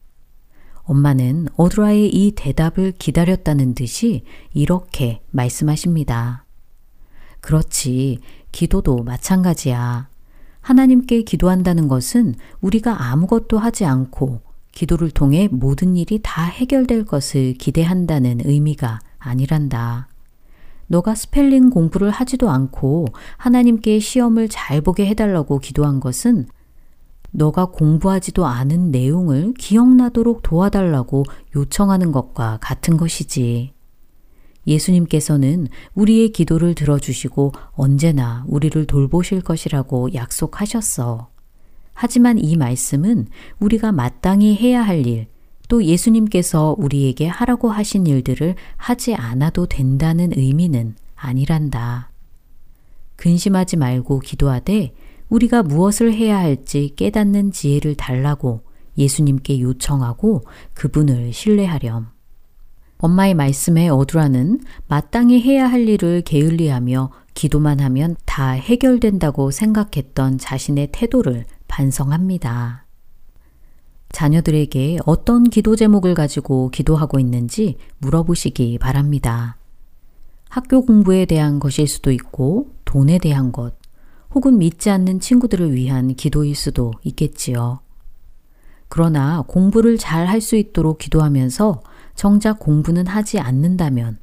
엄마는 0.83 1.47
어드라의 1.57 2.09
이 2.09 2.33
대답을 2.33 2.95
기다렸다는 2.99 3.75
듯이 3.75 4.25
이렇게 4.53 5.23
말씀하십니다. 5.31 6.45
그렇지, 7.41 8.19
기도도 8.51 9.05
마찬가지야. 9.05 10.09
하나님께 10.63 11.23
기도한다는 11.23 11.87
것은 11.87 12.35
우리가 12.61 13.11
아무것도 13.13 13.61
하지 13.61 13.85
않고 13.85 14.41
기도를 14.73 15.13
통해 15.13 15.49
모든 15.53 15.97
일이 15.97 16.19
다 16.25 16.43
해결될 16.43 17.05
것을 17.05 17.55
기대한다는 17.55 18.41
의미가 18.45 18.99
아니란다. 19.29 20.09
너가 20.89 21.15
스펠링 21.15 21.71
공부를 21.71 22.11
하지도 22.11 22.51
않고 22.51 23.07
하나님께 23.37 23.99
시험을 23.99 24.49
잘 24.49 24.81
보게 24.81 25.07
해달라고 25.07 25.59
기도한 25.59 26.01
것은 26.01 26.49
너가 27.31 27.67
공부하지도 27.67 28.47
않은 28.47 28.91
내용을 28.91 29.53
기억나도록 29.59 30.43
도와달라고 30.43 31.25
요청하는 31.55 32.11
것과 32.11 32.59
같은 32.61 32.97
것이지. 32.97 33.75
예수님께서는 34.67 35.69
우리의 35.95 36.31
기도를 36.31 36.75
들어주시고 36.75 37.53
언제나 37.73 38.45
우리를 38.49 38.87
돌보실 38.87 39.43
것이라고 39.43 40.15
약속하셨어. 40.15 41.29
하지만 41.95 42.39
이 42.39 42.57
말씀은 42.57 43.27
우리가 43.61 43.93
마땅히 43.93 44.57
해야 44.57 44.83
할 44.83 45.07
일, 45.07 45.27
또 45.69 45.85
예수님께서 45.85 46.75
우리에게 46.79 47.27
하라고 47.27 47.71
하신 47.71 48.07
일들을 48.07 48.55
하지 48.77 49.15
않아도 49.15 49.67
된다는 49.67 50.33
의미는 50.35 50.97
아니란다. 51.15 52.11
근심하지 53.17 53.77
말고 53.77 54.21
기도하되 54.21 54.95
우리가 55.29 55.63
무엇을 55.63 56.15
해야 56.15 56.39
할지 56.39 56.95
깨닫는 56.97 57.53
지혜를 57.53 57.97
달라고 57.97 58.63
예수님께 58.97 59.61
요청하고 59.61 60.43
그분을 60.75 61.33
신뢰하렴. 61.33 62.09
엄마의 62.99 63.35
말씀에 63.35 63.89
어두라는 63.89 64.61
마땅히 64.89 65.41
해야 65.41 65.71
할 65.71 65.89
일을 65.89 66.23
게을리하며 66.23 67.13
기도만 67.35 67.79
하면 67.79 68.17
다 68.25 68.51
해결된다고 68.51 69.53
생각했던 69.53 70.39
자신의 70.39 70.89
태도를 70.91 71.45
반성합니다. 71.69 72.88
자녀들에게 74.11 74.99
어떤 75.07 75.45
기도 75.45 75.77
제목을 75.77 76.15
가지고 76.15 76.71
기도하고 76.71 77.19
있는지 77.19 77.77
물어보시기 77.99 78.79
바랍니다. 78.79 79.57
학교 80.49 80.85
공부에 80.85 81.27
대한 81.27 81.61
것일 81.61 81.87
수도 81.87 82.11
있고, 82.11 82.71
돈에 82.87 83.19
대한 83.19 83.53
것, 83.53 83.75
혹은 84.35 84.57
믿지 84.59 84.89
않는 84.91 85.21
친구들을 85.21 85.75
위한 85.75 86.15
기도일 86.15 86.55
수도 86.55 86.93
있겠지요. 87.05 87.81
그러나 88.89 89.45
공부를 89.47 89.99
잘 89.99 90.27
할 90.27 90.41
수 90.41 90.57
있도록 90.57 90.97
기도하면서 90.99 91.83
정작 92.15 92.59
공부는 92.59 93.07
하지 93.07 93.39
않는다면, 93.39 94.19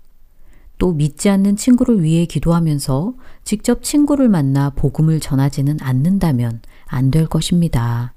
또 0.79 0.93
믿지 0.93 1.29
않는 1.29 1.55
친구를 1.55 2.01
위해 2.03 2.25
기도하면서 2.25 3.13
직접 3.43 3.83
친구를 3.83 4.27
만나 4.27 4.71
복음을 4.71 5.19
전하지는 5.19 5.77
않는다면 5.79 6.61
안 6.87 7.11
될 7.11 7.27
것입니다. 7.27 8.14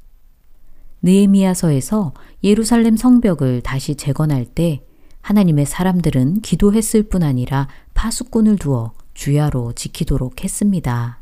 느헤미야서에서 1.02 2.12
예루살렘 2.42 2.96
성벽을 2.96 3.62
다시 3.62 3.94
재건할 3.94 4.44
때 4.44 4.82
하나님의 5.20 5.66
사람들은 5.66 6.40
기도했을 6.40 7.02
뿐 7.04 7.22
아니라 7.22 7.68
파수꾼을 7.94 8.56
두어 8.56 8.92
주야로 9.14 9.72
지키도록 9.72 10.44
했습니다. 10.44 11.20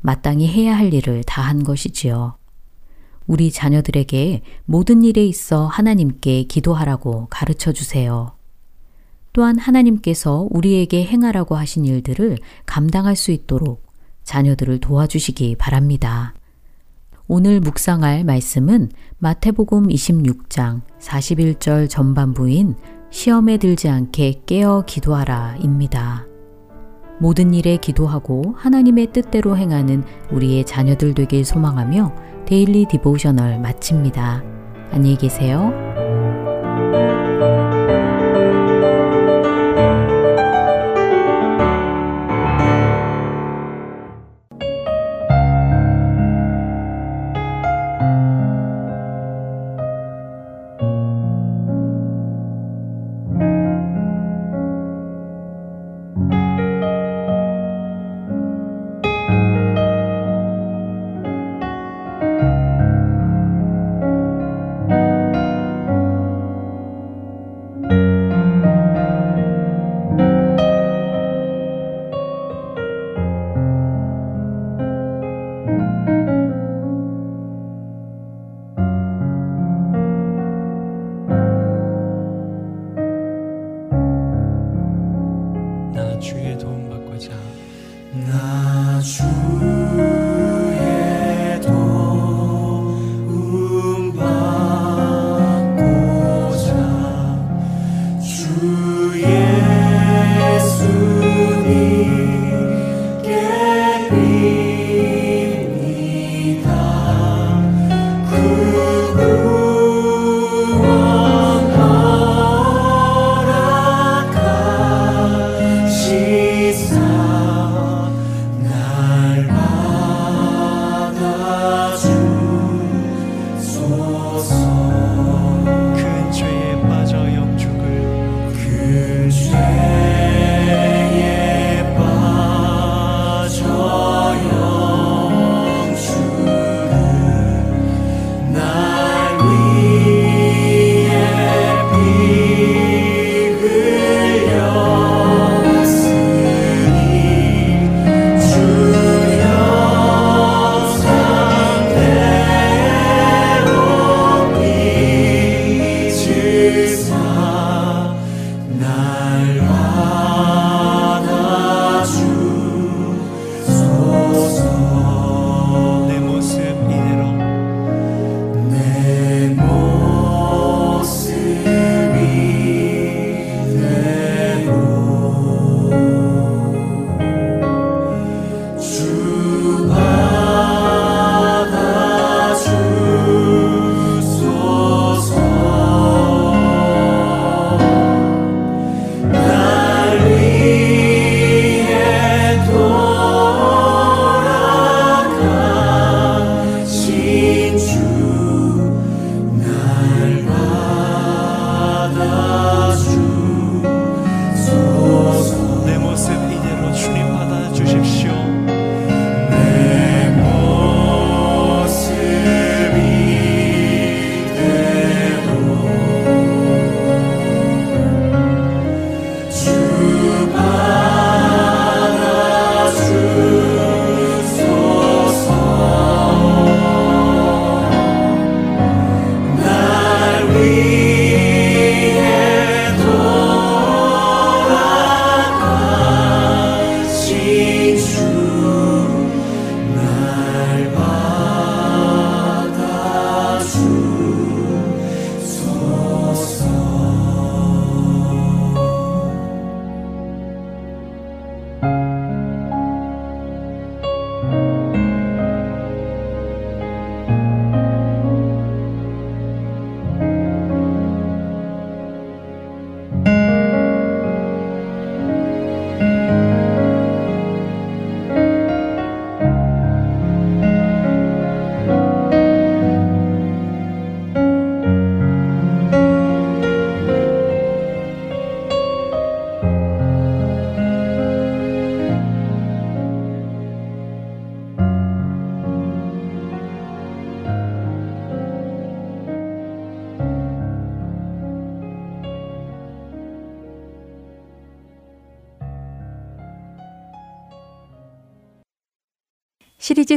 마땅히 0.00 0.46
해야 0.46 0.76
할 0.76 0.92
일을 0.92 1.24
다 1.24 1.42
한 1.42 1.64
것이지요. 1.64 2.36
우리 3.26 3.50
자녀들에게 3.50 4.42
모든 4.66 5.02
일에 5.02 5.24
있어 5.26 5.66
하나님께 5.66 6.44
기도하라고 6.44 7.26
가르쳐 7.30 7.72
주세요. 7.72 8.36
또한 9.32 9.58
하나님께서 9.58 10.46
우리에게 10.50 11.04
행하라고 11.06 11.56
하신 11.56 11.86
일들을 11.86 12.38
감당할 12.66 13.16
수 13.16 13.32
있도록 13.32 13.84
자녀들을 14.22 14.78
도와주시기 14.78 15.56
바랍니다. 15.56 16.34
오늘 17.26 17.60
묵상할 17.60 18.24
말씀은 18.24 18.90
마태복음 19.18 19.88
26장 19.88 20.82
41절 21.00 21.88
전반부인 21.88 22.74
시험에 23.10 23.56
들지 23.56 23.88
않게 23.88 24.42
깨어 24.44 24.84
기도하라 24.86 25.56
입니다. 25.56 26.26
모든 27.20 27.54
일에 27.54 27.78
기도하고 27.78 28.54
하나님의 28.58 29.12
뜻대로 29.12 29.56
행하는 29.56 30.04
우리의 30.32 30.66
자녀들 30.66 31.14
되길 31.14 31.46
소망하며 31.46 32.14
Daily 32.44 32.86
Devotional 32.86 33.58
마칩니다. 33.58 34.42
안녕히 34.90 35.16
계세요. 35.16 35.72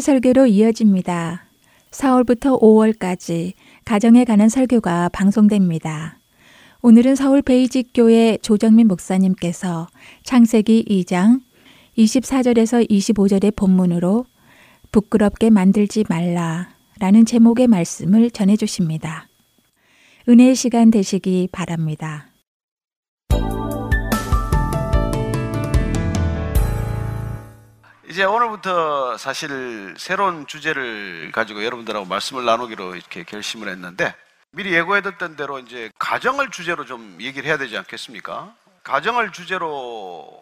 설교로 0.08 0.46
이어집니다. 0.48 1.44
4월부터 1.92 2.62
5월까지 2.62 3.52
가정에 3.84 4.24
관한 4.24 4.48
설교가 4.48 5.10
방송됩니다. 5.10 6.18
오늘은 6.82 7.18
서울 7.18 7.42
베이직교회 7.42 8.38
조정민 8.42 8.88
목사님께서 8.88 9.90
창세기 10.24 10.86
2장 10.90 11.42
24절에서 11.98 12.90
25절의 12.90 13.54
본문으로 13.58 14.24
부끄럽게 14.94 15.50
만들지 15.50 16.06
말라 16.08 16.70
라는 17.02 17.26
제목의 17.26 17.68
말씀을 17.68 18.32
전해 18.32 18.56
주십니다. 18.56 19.28
은혜의 20.30 20.56
시간 20.56 20.90
되시기 20.90 21.50
바랍니다. 21.52 22.28
이제 28.08 28.24
오늘부터 28.24 29.18
사실 29.18 29.94
새로운 29.98 30.48
주제를 30.48 31.32
가지고 31.34 31.64
여러분들하고 31.66 32.06
말씀을 32.06 32.46
나누기로 32.46 32.96
이렇게 32.96 33.24
결심을 33.24 33.68
했는데 33.68 34.16
미리 34.52 34.74
예고해뒀던 34.74 35.36
대로 35.36 35.60
이제 35.60 35.92
가정을 36.00 36.50
주제로 36.52 36.86
좀 36.86 37.18
얘기를 37.20 37.48
해야 37.50 37.58
되지 37.58 37.78
않겠습니까? 37.78 38.56
가정을 38.84 39.34
주제로 39.34 40.40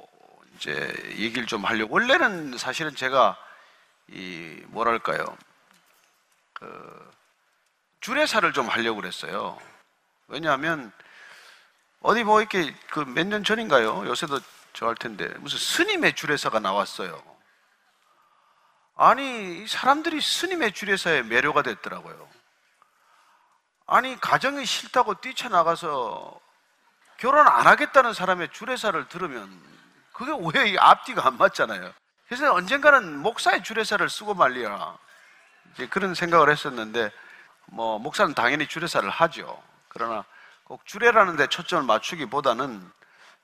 이제 0.55 0.93
얘기를 1.17 1.47
좀 1.47 1.65
하려고 1.65 1.95
원래는 1.95 2.57
사실은 2.57 2.95
제가 2.95 3.35
이 4.09 4.61
뭐랄까요 4.67 5.25
그 6.53 7.11
주례사를 8.01 8.53
좀 8.53 8.67
하려고 8.67 9.01
그랬어요. 9.01 9.57
왜냐하면 10.27 10.91
어디 12.01 12.23
뭐 12.23 12.39
이렇게 12.41 12.75
그 12.91 12.99
몇 13.01 13.25
년 13.25 13.43
전인가요? 13.43 14.05
요새도 14.05 14.39
저 14.73 14.87
할 14.87 14.93
텐데 14.95 15.27
무슨 15.39 15.57
스님의 15.57 16.13
주례사가 16.15 16.59
나왔어요. 16.59 17.19
아니 18.95 19.63
이 19.63 19.67
사람들이 19.67 20.21
스님의 20.21 20.71
주례사에 20.71 21.23
매료가 21.23 21.61
됐더라고요. 21.63 22.27
아니 23.87 24.19
가정이 24.19 24.65
싫다고 24.65 25.15
뛰쳐나가서 25.15 26.39
결혼 27.17 27.47
안 27.47 27.67
하겠다는 27.67 28.13
사람의 28.13 28.49
주례사를 28.51 29.07
들으면 29.09 29.61
그게 30.13 30.31
왜이 30.59 30.77
앞뒤가 30.79 31.27
안 31.27 31.37
맞잖아요. 31.37 31.93
그래서 32.27 32.53
언젠가는 32.53 33.17
목사의 33.19 33.63
주례사를 33.63 34.09
쓰고 34.09 34.33
말리라 34.33 34.97
이제 35.73 35.87
그런 35.87 36.15
생각을 36.15 36.49
했었는데 36.49 37.11
뭐 37.67 37.99
목사는 37.99 38.33
당연히 38.33 38.67
주례사를 38.67 39.07
하죠. 39.09 39.61
그러나 39.89 40.23
꼭 40.63 40.85
주례라는 40.85 41.35
데 41.35 41.47
초점을 41.47 41.83
맞추기보다는 41.85 42.91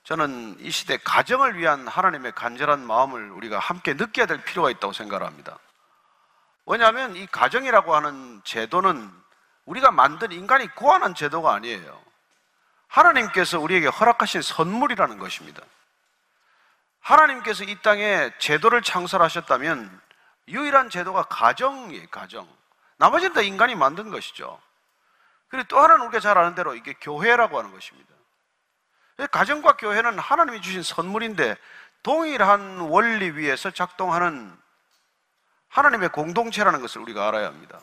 저는 0.04 0.56
이 0.58 0.70
시대 0.70 0.96
가정을 0.96 1.56
위한 1.56 1.86
하나님의 1.86 2.32
간절한 2.32 2.84
마음을 2.86 3.30
우리가 3.30 3.58
함께 3.58 3.94
느껴야 3.94 4.26
될 4.26 4.42
필요가 4.42 4.70
있다고 4.70 4.92
생각을 4.92 5.26
합니다. 5.26 5.58
왜냐하면 6.66 7.14
이 7.16 7.26
가정이라고 7.26 7.94
하는 7.94 8.40
제도는 8.44 9.10
우리가 9.64 9.92
만든 9.92 10.32
인간이 10.32 10.66
고안한 10.74 11.14
제도가 11.14 11.54
아니에요. 11.54 12.00
하나님께서 12.88 13.58
우리에게 13.58 13.86
허락하신 13.86 14.42
선물이라는 14.42 15.18
것입니다. 15.18 15.62
하나님께서 17.00 17.64
이 17.64 17.80
땅에 17.82 18.30
제도를 18.38 18.82
창설하셨다면 18.82 20.00
유일한 20.48 20.90
제도가 20.90 21.22
가정이에요, 21.24 22.08
가정. 22.10 22.48
나머지는 22.96 23.34
다 23.34 23.40
인간이 23.40 23.74
만든 23.74 24.10
것이죠. 24.10 24.60
그리고 25.48 25.66
또 25.68 25.80
하나는 25.80 26.06
우리가 26.06 26.20
잘 26.20 26.38
아는 26.38 26.54
대로 26.54 26.74
이게 26.74 26.92
교회라고 27.00 27.58
하는 27.58 27.72
것입니다. 27.72 28.11
가정과 29.30 29.76
교회는 29.76 30.18
하나님이 30.18 30.60
주신 30.60 30.82
선물인데 30.82 31.56
동일한 32.02 32.78
원리 32.80 33.30
위에서 33.30 33.70
작동하는 33.70 34.56
하나님의 35.68 36.10
공동체라는 36.10 36.80
것을 36.80 37.00
우리가 37.00 37.28
알아야 37.28 37.46
합니다. 37.46 37.80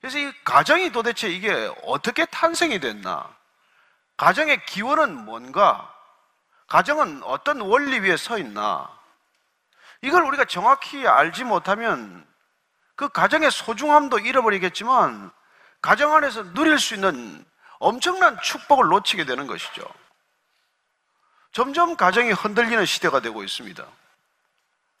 그래서 0.00 0.18
이 0.18 0.32
가정이 0.44 0.92
도대체 0.92 1.28
이게 1.28 1.72
어떻게 1.84 2.26
탄생이 2.26 2.78
됐나? 2.80 3.28
가정의 4.16 4.64
기원은 4.66 5.24
뭔가? 5.24 5.90
가정은 6.68 7.22
어떤 7.22 7.60
원리 7.60 8.00
위에 8.00 8.16
서 8.16 8.38
있나? 8.38 8.90
이걸 10.02 10.22
우리가 10.24 10.44
정확히 10.44 11.06
알지 11.06 11.44
못하면 11.44 12.26
그 12.96 13.08
가정의 13.08 13.50
소중함도 13.50 14.18
잃어버리겠지만 14.18 15.30
가정 15.80 16.14
안에서 16.14 16.52
누릴 16.52 16.78
수 16.78 16.94
있는 16.94 17.44
엄청난 17.78 18.40
축복을 18.40 18.86
놓치게 18.88 19.24
되는 19.24 19.46
것이죠. 19.46 19.82
점점 21.54 21.96
가정이 21.96 22.32
흔들리는 22.32 22.84
시대가 22.84 23.20
되고 23.20 23.44
있습니다. 23.44 23.86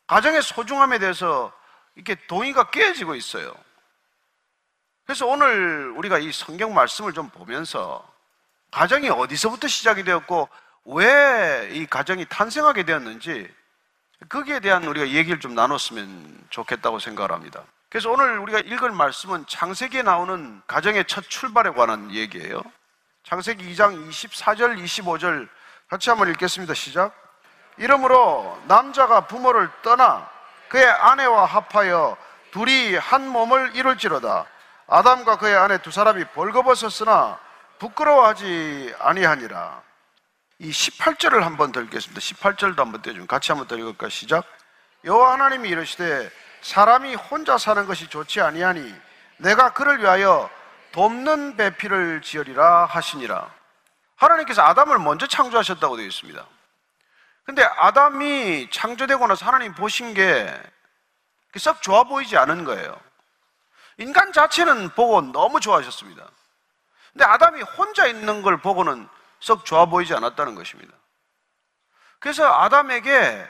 가정의 0.06 0.40
소중함에 0.40 1.00
대해서 1.00 1.52
이렇게 1.96 2.14
동의가 2.28 2.70
깨지고 2.70 3.16
있어요. 3.16 3.52
그래서 5.04 5.26
오늘 5.26 5.90
우리가 5.90 6.18
이 6.18 6.30
성경 6.30 6.72
말씀을 6.72 7.12
좀 7.12 7.28
보면서 7.30 8.08
가정이 8.70 9.10
어디서부터 9.10 9.66
시작이 9.66 10.04
되었고 10.04 10.48
왜 10.84 11.68
이 11.72 11.86
가정이 11.86 12.26
탄생하게 12.26 12.84
되었는지 12.84 13.52
거기에 14.28 14.60
대한 14.60 14.84
우리가 14.84 15.08
얘기를 15.08 15.40
좀 15.40 15.56
나눴으면 15.56 16.46
좋겠다고 16.50 17.00
생각을 17.00 17.32
합니다. 17.32 17.64
그래서 17.88 18.10
오늘 18.10 18.38
우리가 18.38 18.60
읽을 18.60 18.92
말씀은 18.92 19.46
창세기에 19.48 20.02
나오는 20.02 20.62
가정의 20.68 21.04
첫 21.06 21.28
출발에 21.28 21.70
관한 21.70 22.12
얘기예요. 22.12 22.62
창세기 23.24 23.74
2장 23.74 24.08
24절, 24.08 24.82
25절 24.84 25.48
같이 25.94 26.10
한번 26.10 26.28
읽겠습니다. 26.30 26.74
시작. 26.74 27.14
이러므로 27.76 28.60
남자가 28.66 29.28
부모를 29.28 29.70
떠나 29.82 30.28
그의 30.66 30.84
아내와 30.84 31.44
합하여 31.44 32.16
둘이 32.50 32.96
한 32.96 33.28
몸을 33.28 33.76
이룰지로다. 33.76 34.44
아담과 34.88 35.38
그의 35.38 35.54
아내 35.56 35.78
두 35.78 35.92
사람이 35.92 36.24
벌거벗었으나 36.34 37.38
부끄러워하지 37.78 38.92
아니하니라. 38.98 39.82
이 40.58 40.72
18절을 40.72 41.42
한번 41.42 41.70
더 41.70 41.80
읽겠습니다. 41.82 42.20
18절도 42.20 42.78
한번 42.78 43.00
떼주면 43.00 43.28
같이 43.28 43.52
한번 43.52 43.68
더 43.68 43.76
읽을까? 43.76 44.08
시작. 44.08 44.44
여호와 45.04 45.34
하나님이 45.34 45.68
이르시되 45.68 46.28
사람이 46.62 47.14
혼자 47.14 47.56
사는 47.56 47.86
것이 47.86 48.08
좋지 48.08 48.40
아니하니 48.40 48.92
내가 49.36 49.72
그를 49.72 50.00
위하여 50.00 50.50
돕는 50.90 51.56
배필을 51.56 52.22
지으리라 52.22 52.86
하시니라. 52.86 53.48
하나님께서 54.16 54.62
아담을 54.62 54.98
먼저 54.98 55.26
창조하셨다고 55.26 55.96
되어 55.96 56.06
있습니다. 56.06 56.46
근데 57.44 57.62
아담이 57.62 58.70
창조되고 58.70 59.26
나서 59.26 59.46
하나님 59.46 59.74
보신 59.74 60.14
게 60.14 60.74
썩 61.58 61.82
좋아 61.82 62.04
보이지 62.04 62.36
않은 62.36 62.64
거예요. 62.64 63.00
인간 63.98 64.32
자체는 64.32 64.90
보고 64.90 65.20
너무 65.20 65.60
좋아하셨습니다. 65.60 66.28
근데 67.12 67.24
아담이 67.24 67.62
혼자 67.62 68.06
있는 68.06 68.42
걸 68.42 68.56
보고는 68.56 69.08
썩 69.40 69.64
좋아 69.64 69.86
보이지 69.86 70.14
않았다는 70.14 70.54
것입니다. 70.54 70.92
그래서 72.18 72.52
아담에게 72.60 73.46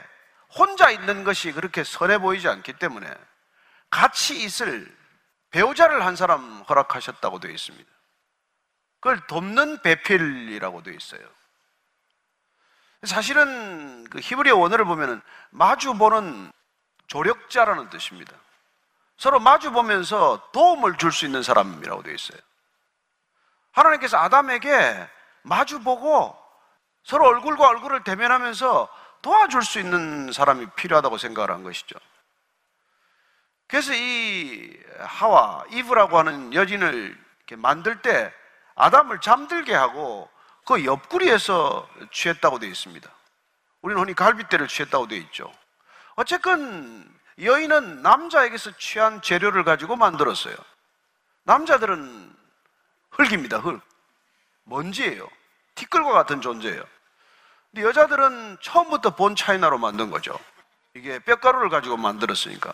혼자 0.49 0.91
있는 0.91 1.23
것이 1.23 1.51
그렇게 1.51 1.83
선해 1.83 2.19
보이지 2.19 2.47
않기 2.47 2.73
때문에 2.73 3.11
같이 3.89 4.43
있을 4.43 4.95
배우자를 5.49 6.05
한 6.05 6.15
사람 6.15 6.61
허락하셨다고 6.69 7.39
되어 7.39 7.51
있습니다. 7.51 7.89
그걸 9.05 9.21
돕는 9.27 9.83
배필이라고 9.83 10.81
되어 10.81 10.95
있어요. 10.95 11.21
사실은 13.03 14.03
그 14.05 14.19
히브리어 14.19 14.57
원어를 14.57 14.83
보면 14.85 15.21
마주 15.51 15.93
보는 15.93 16.51
조력자라는 17.05 17.91
뜻입니다. 17.91 18.33
서로 19.17 19.39
마주 19.39 19.71
보면서 19.71 20.49
도움을 20.53 20.97
줄 20.97 21.11
수 21.11 21.25
있는 21.25 21.43
사람이라고 21.43 22.01
되어 22.01 22.15
있어요. 22.15 22.39
하나님께서 23.73 24.17
아담에게 24.17 25.07
마주 25.43 25.81
보고 25.81 26.35
서로 27.03 27.27
얼굴과 27.27 27.67
얼굴을 27.67 28.03
대면하면서 28.03 28.89
도와줄 29.21 29.61
수 29.61 29.79
있는 29.79 30.31
사람이 30.31 30.65
필요하다고 30.75 31.19
생각을 31.19 31.51
한 31.51 31.61
것이죠. 31.61 31.95
그래서 33.67 33.93
이 33.93 34.75
하와, 34.97 35.65
이브라고 35.69 36.17
하는 36.17 36.55
여진을 36.55 37.15
만들 37.57 38.01
때 38.01 38.33
아담을 38.75 39.19
잠들게 39.21 39.73
하고 39.73 40.29
그 40.65 40.83
옆구리에서 40.85 41.87
취했다고 42.11 42.59
되어 42.59 42.69
있습니다. 42.69 43.09
우리는 43.81 44.01
흔히 44.01 44.13
갈비뼈를 44.13 44.67
취했다고 44.67 45.07
되어 45.07 45.19
있죠. 45.19 45.51
어쨌건 46.15 47.09
여인은 47.41 48.01
남자에게서 48.01 48.71
취한 48.77 49.21
재료를 49.21 49.63
가지고 49.63 49.95
만들었어요. 49.95 50.55
남자들은 51.43 52.35
흙입니다, 53.11 53.57
흙. 53.57 53.81
먼지예요. 54.63 55.27
티끌과 55.75 56.11
같은 56.11 56.41
존재예요. 56.41 56.83
근데 57.71 57.87
여자들은 57.87 58.57
처음부터 58.61 59.15
본 59.15 59.35
차이나로 59.35 59.77
만든 59.77 60.09
거죠. 60.09 60.37
이게 60.95 61.19
뼈가루를 61.19 61.69
가지고 61.69 61.97
만들었으니까. 61.97 62.73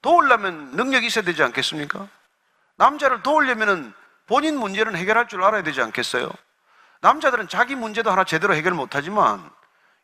도우려면 0.00 0.70
능력이 0.72 1.06
있어야 1.06 1.24
되지 1.24 1.42
않겠습니까? 1.42 2.08
남자를 2.76 3.22
도우려면 3.22 3.94
본인 4.26 4.58
문제는 4.58 4.96
해결할 4.96 5.28
줄 5.28 5.42
알아야 5.42 5.62
되지 5.62 5.80
않겠어요? 5.82 6.30
남자들은 7.00 7.48
자기 7.48 7.74
문제도 7.74 8.10
하나 8.10 8.24
제대로 8.24 8.54
해결 8.54 8.72
못하지만 8.72 9.50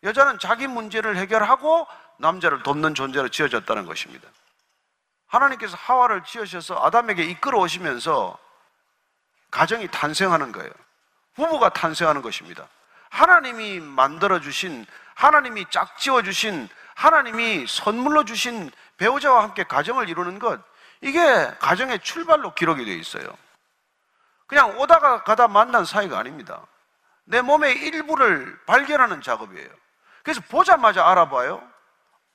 여자는 0.02 0.38
자기 0.38 0.66
문제를 0.66 1.16
해결하고 1.16 1.86
남자를 2.18 2.62
돕는 2.62 2.94
존재로 2.94 3.28
지어졌다는 3.28 3.86
것입니다. 3.86 4.28
하나님께서 5.26 5.76
하와를 5.76 6.24
지으셔서 6.24 6.84
아담에게 6.84 7.24
이끌어 7.24 7.58
오시면서 7.60 8.36
가정이 9.50 9.88
탄생하는 9.88 10.52
거예요. 10.52 10.70
부부가 11.34 11.70
탄생하는 11.70 12.22
것입니다. 12.22 12.68
하나님이 13.10 13.80
만들어 13.80 14.40
주신 14.40 14.86
하나님이 15.14 15.66
짝지어 15.70 16.22
주신 16.22 16.68
하나님이 16.94 17.66
선물로 17.66 18.24
주신 18.24 18.70
배우자와 18.96 19.42
함께 19.42 19.64
가정을 19.64 20.08
이루는 20.08 20.38
것 20.38 20.60
이게 21.00 21.20
가정의 21.60 22.00
출발로 22.00 22.54
기록이 22.54 22.84
되어 22.84 22.94
있어요. 22.94 23.24
그냥 24.50 24.76
오다가 24.80 25.22
가다 25.22 25.46
만난 25.46 25.84
사이가 25.84 26.18
아닙니다. 26.18 26.60
내 27.24 27.40
몸의 27.40 27.76
일부를 27.78 28.58
발견하는 28.66 29.22
작업이에요. 29.22 29.68
그래서 30.24 30.40
보자마자 30.50 31.08
알아봐요. 31.08 31.62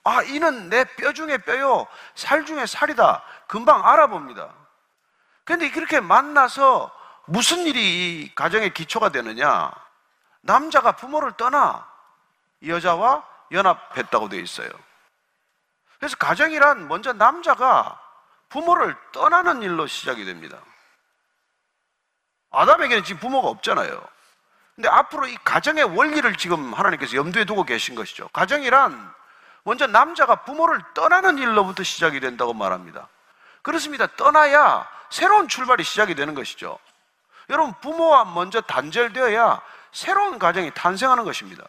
아, 0.05 0.21
이는 0.23 0.69
내 0.69 0.85
뼈 0.95 1.11
중에 1.11 1.37
뼈요, 1.39 1.85
살 2.15 2.45
중에 2.45 2.65
살이다. 2.65 3.21
금방 3.47 3.85
알아봅니다. 3.85 4.49
근데 5.43 5.69
그렇게 5.69 5.99
만나서 5.99 6.89
무슨 7.25 7.59
일이 7.65 8.21
이 8.21 8.33
가정의 8.33 8.73
기초가 8.73 9.09
되느냐? 9.09 9.71
남자가 10.39 10.93
부모를 10.93 11.33
떠나 11.33 11.85
여자와 12.65 13.25
연합했다고 13.51 14.29
되어 14.29 14.39
있어요. 14.39 14.69
그래서 15.99 16.15
가정이란 16.15 16.87
먼저 16.87 17.11
남자가 17.11 17.99
부모를 18.47 18.95
떠나는 19.11 19.63
일로 19.63 19.85
시작이 19.85 20.23
됩니다. 20.23 20.59
아담에게는 22.55 23.03
지금 23.03 23.19
부모가 23.19 23.49
없잖아요. 23.49 24.01
근데 24.75 24.89
앞으로 24.89 25.27
이 25.27 25.37
가정의 25.43 25.83
원리를 25.83 26.35
지금 26.35 26.73
하나님께서 26.73 27.15
염두에 27.15 27.45
두고 27.45 27.63
계신 27.63 27.95
것이죠. 27.95 28.27
가정이란 28.29 29.13
먼저 29.63 29.87
남자가 29.87 30.43
부모를 30.43 30.81
떠나는 30.93 31.37
일로부터 31.37 31.83
시작이 31.83 32.19
된다고 32.19 32.53
말합니다. 32.53 33.07
그렇습니다. 33.61 34.05
떠나야 34.07 34.87
새로운 35.09 35.47
출발이 35.47 35.83
시작이 35.83 36.13
되는 36.13 36.35
것이죠. 36.35 36.77
여러분, 37.49 37.73
부모와 37.81 38.25
먼저 38.25 38.61
단절되어야 38.61 39.61
새로운 39.91 40.39
가정이 40.39 40.71
탄생하는 40.73 41.23
것입니다. 41.23 41.63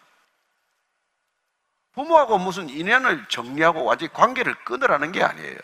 부모하고 1.95 2.39
무슨 2.39 2.69
인연을 2.69 3.27
정리하고 3.29 3.85
완전히 3.85 4.13
관계를 4.13 4.55
끊으라는 4.65 5.13
게 5.13 5.23
아니에요. 5.23 5.59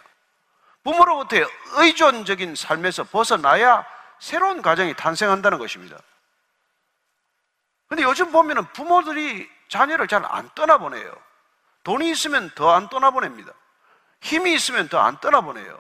부모로부터의 0.85 1.47
의존적인 1.75 2.55
삶에서 2.55 3.05
벗어나야 3.05 3.85
새로운 4.23 4.63
가정이 4.63 4.95
탄생한다는 4.95 5.59
것입니다. 5.59 5.99
근데 7.89 8.05
요즘 8.05 8.31
보면은 8.31 8.65
부모들이 8.73 9.51
자녀를 9.69 10.07
잘 10.07 10.25
안 10.25 10.49
떠나보내요. 10.55 11.13
돈이 11.83 12.09
있으면 12.11 12.49
더 12.55 12.71
안 12.71 12.89
떠나보냅니다. 12.89 13.53
힘이 14.21 14.55
있으면 14.55 14.89
더 14.89 15.01
안 15.01 15.19
떠나보내요. 15.19 15.77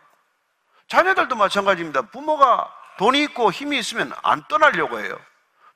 자녀들도 0.88 1.36
마찬가지입니다. 1.36 2.02
부모가 2.10 2.68
돈이 2.98 3.22
있고 3.22 3.52
힘이 3.52 3.78
있으면 3.78 4.12
안 4.24 4.42
떠나려고 4.48 4.98
해요. 4.98 5.16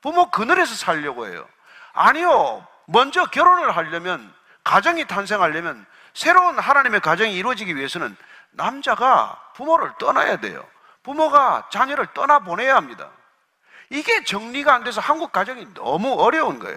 부모 0.00 0.28
그늘에서 0.32 0.74
살려고 0.74 1.28
해요. 1.28 1.48
아니요. 1.92 2.66
먼저 2.86 3.26
결혼을 3.26 3.76
하려면, 3.76 4.34
가정이 4.64 5.06
탄생하려면, 5.06 5.86
새로운 6.14 6.58
하나님의 6.58 6.98
가정이 7.00 7.32
이루어지기 7.36 7.76
위해서는 7.76 8.16
남자가 8.50 9.40
부모를 9.54 9.92
떠나야 10.00 10.38
돼요. 10.38 10.68
부모가 11.06 11.68
자녀를 11.70 12.08
떠나보내야 12.14 12.74
합니다. 12.74 13.08
이게 13.90 14.24
정리가 14.24 14.74
안 14.74 14.82
돼서 14.82 15.00
한국 15.00 15.30
가정이 15.30 15.72
너무 15.72 16.20
어려운 16.20 16.58
거예요. 16.58 16.76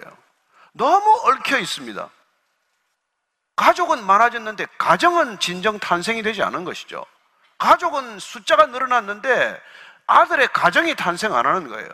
너무 0.72 1.20
얽혀 1.24 1.58
있습니다. 1.58 2.08
가족은 3.56 4.06
많아졌는데 4.06 4.66
가정은 4.78 5.40
진정 5.40 5.80
탄생이 5.80 6.22
되지 6.22 6.44
않은 6.44 6.64
것이죠. 6.64 7.04
가족은 7.58 8.20
숫자가 8.20 8.66
늘어났는데 8.66 9.60
아들의 10.06 10.48
가정이 10.52 10.94
탄생 10.94 11.34
안 11.34 11.44
하는 11.44 11.66
거예요. 11.66 11.88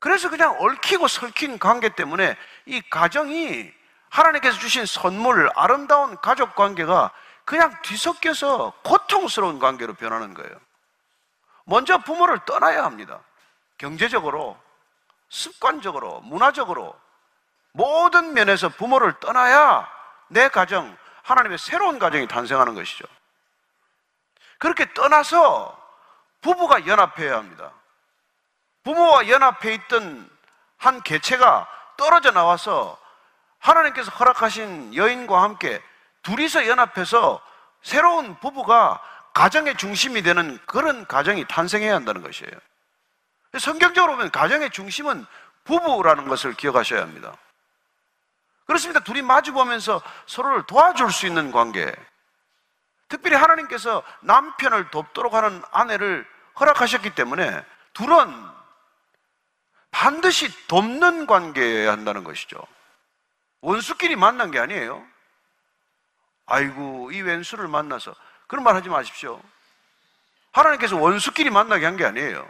그래서 0.00 0.28
그냥 0.28 0.56
얽히고 0.60 1.06
설킨 1.06 1.60
관계 1.60 1.90
때문에 1.90 2.36
이 2.66 2.82
가정이 2.90 3.72
하나님께서 4.10 4.58
주신 4.58 4.84
선물, 4.84 5.48
아름다운 5.54 6.20
가족 6.20 6.56
관계가 6.56 7.12
그냥 7.46 7.80
뒤섞여서 7.82 8.74
고통스러운 8.82 9.58
관계로 9.60 9.94
변하는 9.94 10.34
거예요. 10.34 10.54
먼저 11.64 11.96
부모를 11.98 12.40
떠나야 12.44 12.84
합니다. 12.84 13.20
경제적으로, 13.78 14.60
습관적으로, 15.28 16.20
문화적으로 16.20 16.98
모든 17.72 18.34
면에서 18.34 18.68
부모를 18.68 19.18
떠나야 19.20 19.88
내 20.28 20.48
가정, 20.48 20.96
하나님의 21.22 21.58
새로운 21.58 21.98
가정이 22.00 22.26
탄생하는 22.26 22.74
것이죠. 22.74 23.04
그렇게 24.58 24.92
떠나서 24.92 25.80
부부가 26.40 26.86
연합해야 26.86 27.36
합니다. 27.36 27.72
부모와 28.82 29.28
연합해 29.28 29.74
있던 29.74 30.28
한 30.78 31.02
개체가 31.02 31.68
떨어져 31.96 32.32
나와서 32.32 32.98
하나님께서 33.58 34.10
허락하신 34.10 34.94
여인과 34.94 35.42
함께 35.42 35.82
둘이서 36.26 36.66
연합해서 36.66 37.40
새로운 37.82 38.36
부부가 38.40 39.00
가정의 39.32 39.76
중심이 39.76 40.22
되는 40.22 40.58
그런 40.66 41.06
가정이 41.06 41.46
탄생해야 41.46 41.94
한다는 41.94 42.20
것이에요. 42.20 42.50
성경적으로 43.60 44.16
보면 44.16 44.32
가정의 44.32 44.70
중심은 44.70 45.24
부부라는 45.62 46.26
것을 46.26 46.54
기억하셔야 46.54 47.02
합니다. 47.02 47.32
그렇습니다. 48.66 49.00
둘이 49.04 49.22
마주 49.22 49.52
보면서 49.52 50.02
서로를 50.26 50.66
도와줄 50.66 51.12
수 51.12 51.26
있는 51.26 51.52
관계. 51.52 51.94
특별히 53.08 53.36
하나님께서 53.36 54.02
남편을 54.22 54.90
돕도록 54.90 55.32
하는 55.32 55.62
아내를 55.70 56.26
허락하셨기 56.58 57.14
때문에 57.14 57.64
둘은 57.92 58.48
반드시 59.92 60.66
돕는 60.66 61.28
관계여야 61.28 61.92
한다는 61.92 62.24
것이죠. 62.24 62.58
원수끼리 63.60 64.16
만난 64.16 64.50
게 64.50 64.58
아니에요. 64.58 65.06
아이고, 66.46 67.10
이 67.12 67.20
왼수를 67.22 67.68
만나서. 67.68 68.14
그런 68.46 68.64
말 68.64 68.74
하지 68.76 68.88
마십시오. 68.88 69.40
하나님께서 70.52 70.96
원수끼리 70.96 71.50
만나게 71.50 71.84
한 71.84 71.96
게 71.96 72.04
아니에요. 72.04 72.48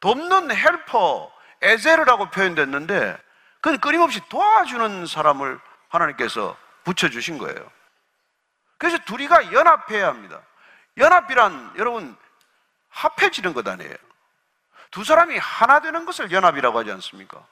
돕는 0.00 0.54
헬퍼, 0.54 1.32
에제르라고 1.62 2.30
표현됐는데, 2.30 3.18
그건 3.60 3.80
끊임없이 3.80 4.20
도와주는 4.28 5.06
사람을 5.06 5.60
하나님께서 5.88 6.56
붙여주신 6.84 7.38
거예요. 7.38 7.70
그래서 8.78 8.98
둘이가 9.04 9.52
연합해야 9.52 10.08
합니다. 10.08 10.40
연합이란 10.96 11.74
여러분 11.78 12.16
합해지는 12.88 13.54
것 13.54 13.66
아니에요. 13.66 13.94
두 14.90 15.04
사람이 15.04 15.38
하나 15.38 15.80
되는 15.80 16.04
것을 16.04 16.32
연합이라고 16.32 16.78
하지 16.78 16.90
않습니까? 16.92 17.46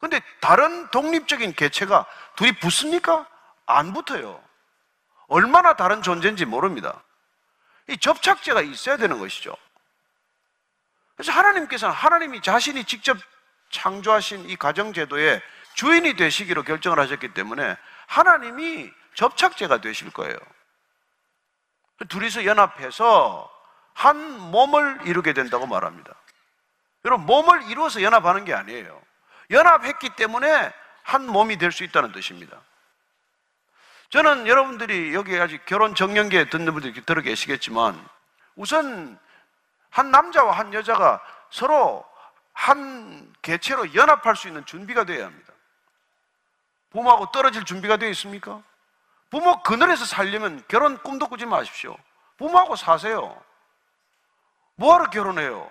근데 0.00 0.20
다른 0.40 0.88
독립적인 0.90 1.54
개체가 1.54 2.04
둘이 2.36 2.52
붙습니까? 2.52 3.26
안 3.68 3.92
붙어요. 3.92 4.42
얼마나 5.28 5.76
다른 5.76 6.02
존재인지 6.02 6.46
모릅니다. 6.46 7.02
이 7.88 7.98
접착제가 7.98 8.62
있어야 8.62 8.96
되는 8.96 9.18
것이죠. 9.18 9.54
그래서 11.16 11.32
하나님께서는 11.32 11.94
하나님이 11.94 12.40
자신이 12.40 12.84
직접 12.84 13.16
창조하신 13.70 14.48
이 14.48 14.56
가정제도의 14.56 15.42
주인이 15.74 16.14
되시기로 16.14 16.62
결정을 16.64 16.98
하셨기 16.98 17.34
때문에 17.34 17.76
하나님이 18.06 18.90
접착제가 19.14 19.80
되실 19.80 20.10
거예요. 20.12 20.36
둘이서 22.08 22.46
연합해서 22.46 23.52
한 23.92 24.38
몸을 24.50 25.00
이루게 25.04 25.32
된다고 25.34 25.66
말합니다. 25.66 26.14
여러분, 27.04 27.26
몸을 27.26 27.64
이루어서 27.70 28.02
연합하는 28.02 28.44
게 28.44 28.54
아니에요. 28.54 29.02
연합했기 29.50 30.10
때문에 30.10 30.72
한 31.02 31.26
몸이 31.26 31.58
될 31.58 31.72
수 31.72 31.84
있다는 31.84 32.12
뜻입니다. 32.12 32.60
저는 34.10 34.46
여러분들이 34.46 35.14
여기 35.14 35.38
아직 35.38 35.64
결혼 35.66 35.94
정년기에 35.94 36.48
듣는 36.48 36.72
분들이 36.72 37.04
들어 37.04 37.20
계시겠지만 37.20 38.02
우선 38.56 39.18
한 39.90 40.10
남자와 40.10 40.52
한 40.52 40.72
여자가 40.72 41.20
서로 41.50 42.04
한 42.52 43.32
개체로 43.42 43.94
연합할 43.94 44.34
수 44.34 44.48
있는 44.48 44.64
준비가 44.64 45.04
되어야 45.04 45.26
합니다. 45.26 45.52
부모하고 46.90 47.30
떨어질 47.30 47.64
준비가 47.64 47.96
되어 47.98 48.08
있습니까? 48.10 48.62
부모 49.30 49.62
그늘에서 49.62 50.06
살려면 50.06 50.64
결혼 50.68 50.96
꿈도 50.98 51.28
꾸지 51.28 51.44
마십시오. 51.44 51.96
부모하고 52.38 52.76
사세요. 52.76 53.40
뭐하러 54.76 55.10
결혼해요? 55.10 55.70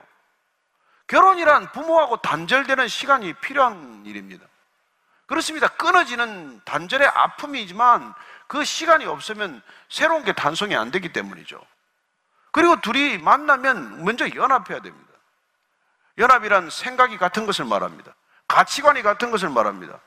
결혼이란 1.08 1.72
부모하고 1.72 2.18
단절되는 2.18 2.88
시간이 2.88 3.34
필요한 3.34 4.04
일입니다. 4.06 4.46
그렇습니다. 5.28 5.68
끊어지는 5.68 6.62
단절의 6.64 7.08
아픔이지만 7.08 8.14
그 8.48 8.64
시간이 8.64 9.06
없으면 9.06 9.62
새로운 9.90 10.24
게 10.24 10.34
단성이 10.34 10.76
안 10.76 10.90
되기 10.90 11.12
때문이죠. 11.12 11.62
그리고 12.52 12.80
둘이 12.82 13.18
만나면 13.18 14.04
먼저 14.04 14.28
연합해야 14.34 14.80
됩니다. 14.80 15.08
연합이란 16.18 16.70
생각이 16.70 17.18
같은 17.18 17.46
것을 17.46 17.66
말합니다. 17.66 18.16
가치관이 18.48 19.04
같은 19.04 19.30
것을 19.30 19.50
말합니다. 19.50 20.00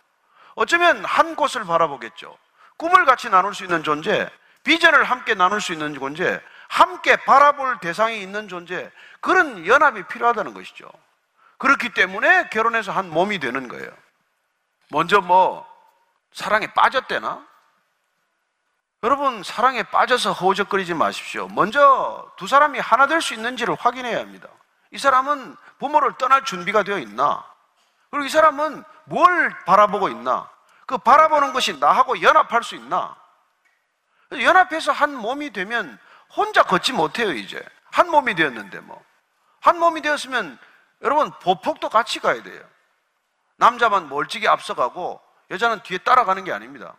어쩌면 0.55 1.05
한 1.05 1.37
곳을 1.37 1.65
바라보겠죠. 1.65 2.37
꿈을 2.79 3.05
같이 3.05 3.29
나눌 3.29 3.55
수 3.55 3.63
있는 3.65 3.83
존재, 3.83 4.29
비전을 4.65 5.05
함께 5.05 5.35
나눌 5.35 5.61
수 5.61 5.73
있는 5.73 5.95
존재, 5.95 6.41
함께 6.69 7.17
바라볼 7.17 7.79
대상이 7.81 8.23
있는 8.23 8.49
존재, 8.49 8.91
그런 9.21 9.67
연합이 9.67 10.03
필요하다는 10.05 10.55
것이죠. 10.55 10.91
그렇기 11.59 11.91
때문에 11.91 12.49
결혼해서 12.49 12.91
한 12.91 13.11
몸이 13.11 13.39
되는 13.39 13.69
거예요. 13.69 13.91
먼저 14.91 15.21
뭐 15.21 15.67
사랑에 16.33 16.73
빠졌대나? 16.73 17.47
여러분 19.03 19.43
사랑에 19.43 19.83
빠져서 19.85 20.33
허우적거리지 20.33 20.95
마십시오. 20.95 21.49
먼저 21.49 22.31
두 22.37 22.47
사람이 22.47 22.79
하나 22.81 23.07
될 23.07 23.21
수 23.23 23.33
있는지를 23.35 23.75
확인해야 23.79 24.19
합니다. 24.19 24.49
이 24.91 24.99
사람은 24.99 25.57
부모를 25.79 26.15
떠날 26.19 26.45
준비가 26.45 26.83
되어 26.83 26.99
있나? 26.99 27.45
그리고 28.11 28.27
이 28.27 28.29
사람은 28.29 28.85
뭘 29.05 29.57
바라보고 29.65 30.09
있나? 30.09 30.51
그 30.87 30.99
바라보는 30.99 31.53
것이 31.53 31.79
나하고 31.79 32.21
연합할 32.21 32.63
수 32.63 32.75
있나? 32.75 33.17
연합해서 34.33 34.93
한 34.93 35.15
몸이 35.15 35.51
되면 35.53 35.99
혼자 36.35 36.63
걷지 36.63 36.93
못해요, 36.93 37.33
이제. 37.33 37.65
한 37.93 38.11
몸이 38.11 38.35
되었는데 38.35 38.81
뭐. 38.81 39.03
한 39.61 39.79
몸이 39.79 40.03
되었으면 40.03 40.59
여러분 41.03 41.31
보폭도 41.41 41.89
같이 41.89 42.19
가야 42.21 42.43
돼요. 42.43 42.63
남자만 43.61 44.09
멀찍이 44.09 44.49
앞서가고 44.49 45.21
여자는 45.51 45.83
뒤에 45.83 45.99
따라가는 45.99 46.45
게 46.45 46.53
아닙니다. 46.53 46.95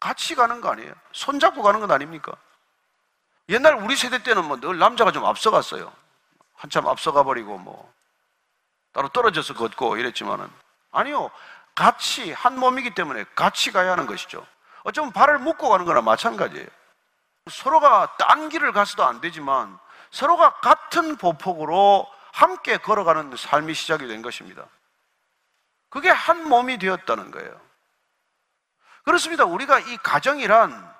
같이 0.00 0.34
가는 0.34 0.60
거 0.62 0.70
아니에요. 0.70 0.92
손잡고 1.12 1.62
가는 1.62 1.80
건 1.80 1.90
아닙니까? 1.90 2.32
옛날 3.50 3.74
우리 3.74 3.94
세대 3.94 4.22
때는 4.22 4.46
뭐 4.46 4.56
늘 4.56 4.78
남자가 4.78 5.12
좀 5.12 5.24
앞서갔어요. 5.26 5.92
한참 6.54 6.88
앞서가 6.88 7.22
버리고 7.24 7.58
뭐 7.58 7.92
따로 8.92 9.08
떨어져서 9.10 9.52
걷고 9.54 9.98
이랬지만은 9.98 10.48
아니요. 10.92 11.30
같이 11.74 12.32
한 12.32 12.58
몸이기 12.58 12.94
때문에 12.94 13.24
같이 13.34 13.70
가야 13.70 13.92
하는 13.92 14.06
것이죠. 14.06 14.46
어쩌면 14.84 15.12
발을 15.12 15.38
묶고 15.38 15.68
가는 15.68 15.84
거나 15.84 16.00
마찬가지예요. 16.00 16.66
서로가 17.50 18.16
딴 18.16 18.48
길을 18.48 18.72
가서도 18.72 19.04
안 19.04 19.20
되지만 19.20 19.78
서로가 20.10 20.54
같은 20.60 21.16
보폭으로 21.16 22.10
함께 22.32 22.78
걸어가는 22.78 23.36
삶이 23.36 23.74
시작이 23.74 24.06
된 24.08 24.22
것입니다. 24.22 24.64
그게 25.88 26.10
한 26.10 26.48
몸이 26.48 26.78
되었다는 26.78 27.30
거예요. 27.30 27.60
그렇습니다. 29.04 29.44
우리가 29.44 29.78
이 29.78 29.96
가정이란 29.98 30.94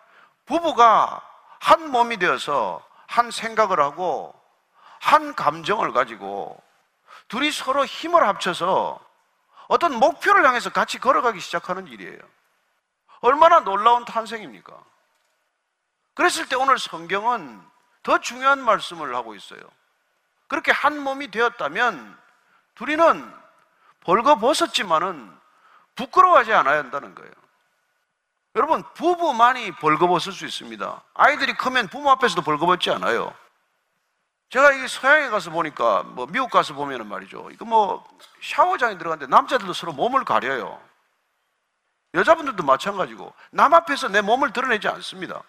부부가 0.44 1.20
한 1.60 1.90
몸이 1.90 2.18
되어서 2.18 2.84
한 3.06 3.30
생각을 3.30 3.80
하고 3.80 4.34
한 5.00 5.34
감정을 5.34 5.92
가지고 5.92 6.62
둘이 7.28 7.50
서로 7.50 7.84
힘을 7.84 8.26
합쳐서 8.26 9.00
어떤 9.68 9.94
목표를 9.98 10.46
향해서 10.46 10.70
같이 10.70 10.98
걸어가기 10.98 11.40
시작하는 11.40 11.88
일이에요. 11.88 12.18
얼마나 13.20 13.60
놀라운 13.60 14.04
탄생입니까? 14.04 14.72
그랬을 16.14 16.48
때 16.48 16.56
오늘 16.56 16.78
성경은 16.78 17.60
더 18.02 18.18
중요한 18.18 18.60
말씀을 18.62 19.14
하고 19.16 19.34
있어요. 19.34 19.60
그렇게 20.46 20.70
한 20.70 20.98
몸이 20.98 21.30
되었다면 21.32 22.16
둘이는 22.76 23.45
벌거벗었지만은 24.06 25.36
부끄러워하지 25.96 26.52
않아야 26.52 26.78
한다는 26.78 27.14
거예요. 27.14 27.32
여러분, 28.54 28.82
부부만이 28.94 29.72
벌거벗을 29.72 30.32
수 30.32 30.46
있습니다. 30.46 31.02
아이들이 31.14 31.52
크면 31.54 31.88
부모 31.88 32.10
앞에서도 32.10 32.40
벌거벗지 32.42 32.90
않아요. 32.92 33.34
제가 34.48 34.72
이 34.72 34.88
서양에 34.88 35.28
가서 35.28 35.50
보니까, 35.50 36.04
뭐, 36.04 36.26
미국 36.26 36.50
가서 36.50 36.72
보면은 36.72 37.06
말이죠. 37.08 37.50
이거 37.50 37.64
뭐, 37.64 38.06
샤워장에 38.40 38.96
들어갔는데 38.96 39.30
남자들도 39.30 39.72
서로 39.72 39.92
몸을 39.92 40.24
가려요. 40.24 40.80
여자분들도 42.14 42.62
마찬가지고, 42.62 43.34
남 43.50 43.74
앞에서 43.74 44.08
내 44.08 44.20
몸을 44.20 44.52
드러내지 44.52 44.88
않습니다. 44.88 45.42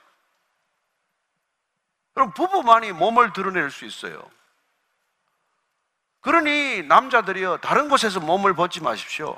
그럼 2.14 2.34
부부만이 2.34 2.92
몸을 2.94 3.32
드러낼 3.32 3.70
수 3.70 3.86
있어요. 3.86 4.30
그러니 6.22 6.84
남자들이요, 6.84 7.58
다른 7.58 7.90
곳에서 7.90 8.20
몸을 8.20 8.54
벗지 8.54 8.82
마십시오. 8.82 9.38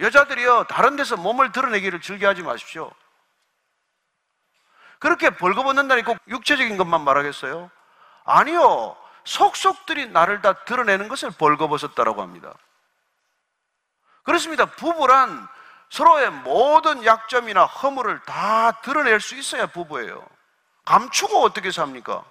여자들이요, 0.00 0.64
다른 0.64 0.96
데서 0.96 1.16
몸을 1.16 1.52
드러내기를 1.52 2.00
즐겨하지 2.00 2.42
마십시오. 2.42 2.90
그렇게 4.98 5.30
벌거벗는다니 5.30 6.02
꼭 6.02 6.18
육체적인 6.28 6.76
것만 6.76 7.02
말하겠어요? 7.02 7.70
아니요. 8.24 8.96
속속들이 9.24 10.08
나를 10.08 10.42
다 10.42 10.64
드러내는 10.64 11.08
것을 11.08 11.30
벌거벗었다라고 11.30 12.22
합니다. 12.22 12.54
그렇습니다. 14.22 14.66
부부란 14.66 15.48
서로의 15.90 16.30
모든 16.30 17.04
약점이나 17.04 17.64
허물을 17.66 18.22
다 18.24 18.80
드러낼 18.80 19.20
수 19.20 19.34
있어야 19.34 19.66
부부예요. 19.66 20.26
감추고 20.84 21.42
어떻게 21.42 21.70
삽니까? 21.70 22.24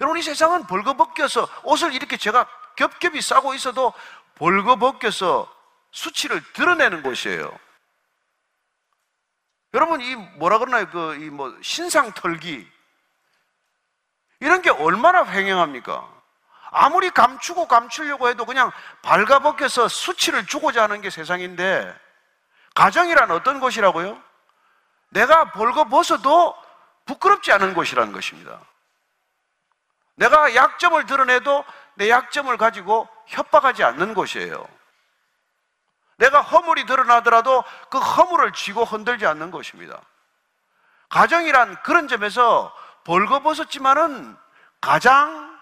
여러분, 0.00 0.18
이 0.18 0.22
세상은 0.22 0.66
벌거벗겨서 0.66 1.48
옷을 1.64 1.92
이렇게 1.92 2.16
제가 2.16 2.46
겹겹이 2.76 3.20
싸고 3.20 3.54
있어도 3.54 3.92
벌거벗겨서 4.36 5.52
수치를 5.90 6.42
드러내는 6.52 7.02
곳이에요. 7.02 7.58
여러분, 9.74 10.00
이 10.00 10.14
뭐라 10.14 10.58
그러나요? 10.58 10.88
그, 10.90 11.16
이 11.16 11.30
뭐, 11.30 11.56
신상 11.62 12.12
털기. 12.12 12.66
이런 14.40 14.62
게 14.62 14.70
얼마나 14.70 15.24
횡행합니까? 15.24 16.08
아무리 16.70 17.10
감추고 17.10 17.66
감추려고 17.66 18.28
해도 18.28 18.44
그냥 18.44 18.70
발가벗겨서 19.02 19.88
수치를 19.88 20.46
주고자 20.46 20.84
하는 20.84 21.00
게 21.00 21.10
세상인데, 21.10 21.94
가정이란 22.74 23.30
어떤 23.32 23.58
곳이라고요? 23.58 24.22
내가 25.10 25.50
벌거벗어도 25.52 26.54
부끄럽지 27.06 27.50
않은 27.52 27.74
곳이라는 27.74 28.12
것입니다. 28.12 28.60
내가 30.18 30.54
약점을 30.54 31.06
드러내도 31.06 31.64
내 31.94 32.10
약점을 32.10 32.56
가지고 32.56 33.08
협박하지 33.26 33.84
않는 33.84 34.14
곳이에요. 34.14 34.66
내가 36.16 36.40
허물이 36.40 36.86
드러나더라도 36.86 37.62
그 37.88 37.98
허물을 37.98 38.52
쥐고 38.52 38.84
흔들지 38.84 39.26
않는 39.26 39.52
것입니다. 39.52 40.00
가정이란 41.08 41.82
그런 41.82 42.08
점에서 42.08 42.74
벌거벗었지만은 43.04 44.36
가장 44.80 45.58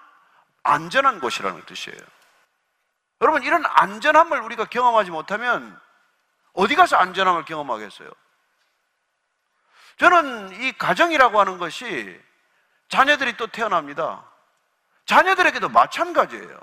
안전한 0.62 1.20
곳이라는 1.20 1.64
뜻이에요. 1.66 2.00
여러분, 3.20 3.42
이런 3.42 3.64
안전함을 3.66 4.40
우리가 4.40 4.64
경험하지 4.64 5.10
못하면 5.10 5.78
어디 6.54 6.74
가서 6.74 6.96
안전함을 6.96 7.44
경험하겠어요? 7.44 8.10
저는 9.98 10.62
이 10.62 10.72
가정이라고 10.72 11.38
하는 11.38 11.58
것이 11.58 12.20
자녀들이 12.88 13.36
또 13.36 13.46
태어납니다. 13.46 14.24
자녀들에게도 15.06 15.68
마찬가지예요. 15.68 16.60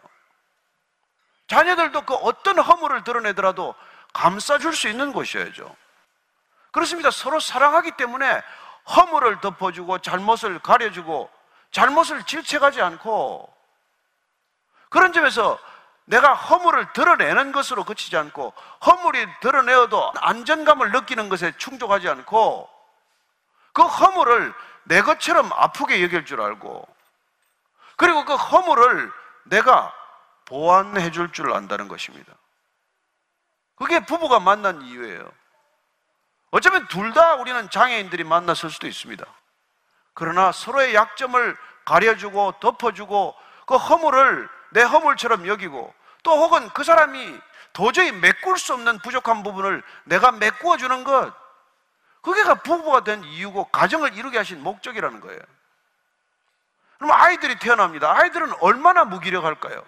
자녀들도 1.47 2.01
그 2.01 2.13
어떤 2.15 2.59
허물을 2.59 3.03
드러내더라도 3.03 3.75
감싸줄 4.13 4.75
수 4.75 4.87
있는 4.87 5.11
곳이어야죠. 5.11 5.75
그렇습니다. 6.71 7.11
서로 7.11 7.39
사랑하기 7.39 7.91
때문에 7.91 8.41
허물을 8.95 9.41
덮어주고 9.41 9.99
잘못을 9.99 10.59
가려주고 10.59 11.29
잘못을 11.71 12.23
질책하지 12.23 12.81
않고 12.81 13.51
그런 14.89 15.13
점에서 15.13 15.57
내가 16.05 16.33
허물을 16.33 16.93
드러내는 16.93 17.51
것으로 17.51 17.83
그치지 17.83 18.17
않고 18.17 18.53
허물이 18.85 19.25
드러내어도 19.39 20.11
안전감을 20.17 20.91
느끼는 20.91 21.29
것에 21.29 21.53
충족하지 21.57 22.09
않고 22.09 22.69
그 23.71 23.81
허물을 23.81 24.53
내 24.83 25.01
것처럼 25.01 25.51
아프게 25.53 26.03
여길 26.03 26.25
줄 26.25 26.41
알고 26.41 26.92
그리고 28.03 28.25
그 28.25 28.35
허물을 28.35 29.13
내가 29.45 29.93
보완해 30.43 31.09
줄 31.09 31.31
줄 31.31 31.53
안다는 31.53 31.87
것입니다. 31.87 32.33
그게 33.77 34.05
부부가 34.05 34.41
만난 34.41 34.81
이유예요. 34.81 35.31
어쩌면 36.51 36.85
둘 36.89 37.13
다 37.13 37.35
우리는 37.35 37.69
장애인들이 37.69 38.25
만났을 38.25 38.69
수도 38.69 38.87
있습니다. 38.87 39.25
그러나 40.13 40.51
서로의 40.51 40.93
약점을 40.93 41.55
가려주고 41.85 42.55
덮어주고 42.59 43.35
그 43.67 43.75
허물을 43.77 44.49
내 44.71 44.81
허물처럼 44.81 45.47
여기고 45.47 45.93
또 46.23 46.31
혹은 46.37 46.67
그 46.71 46.83
사람이 46.83 47.39
도저히 47.71 48.11
메꿀 48.11 48.57
수 48.57 48.73
없는 48.73 48.99
부족한 48.99 49.43
부분을 49.43 49.81
내가 50.03 50.33
메꾸어 50.33 50.75
주는 50.75 51.05
것 51.05 51.33
그게 52.21 52.43
부부가 52.65 53.05
된 53.05 53.23
이유고 53.23 53.69
가정을 53.69 54.17
이루게 54.17 54.39
하신 54.39 54.61
목적이라는 54.61 55.21
거예요. 55.21 55.39
그럼 56.97 57.11
아이들이 57.11 57.57
태어납니다. 57.59 58.11
아이들은 58.11 58.53
얼마나 58.61 59.03
무기력할까요? 59.05 59.85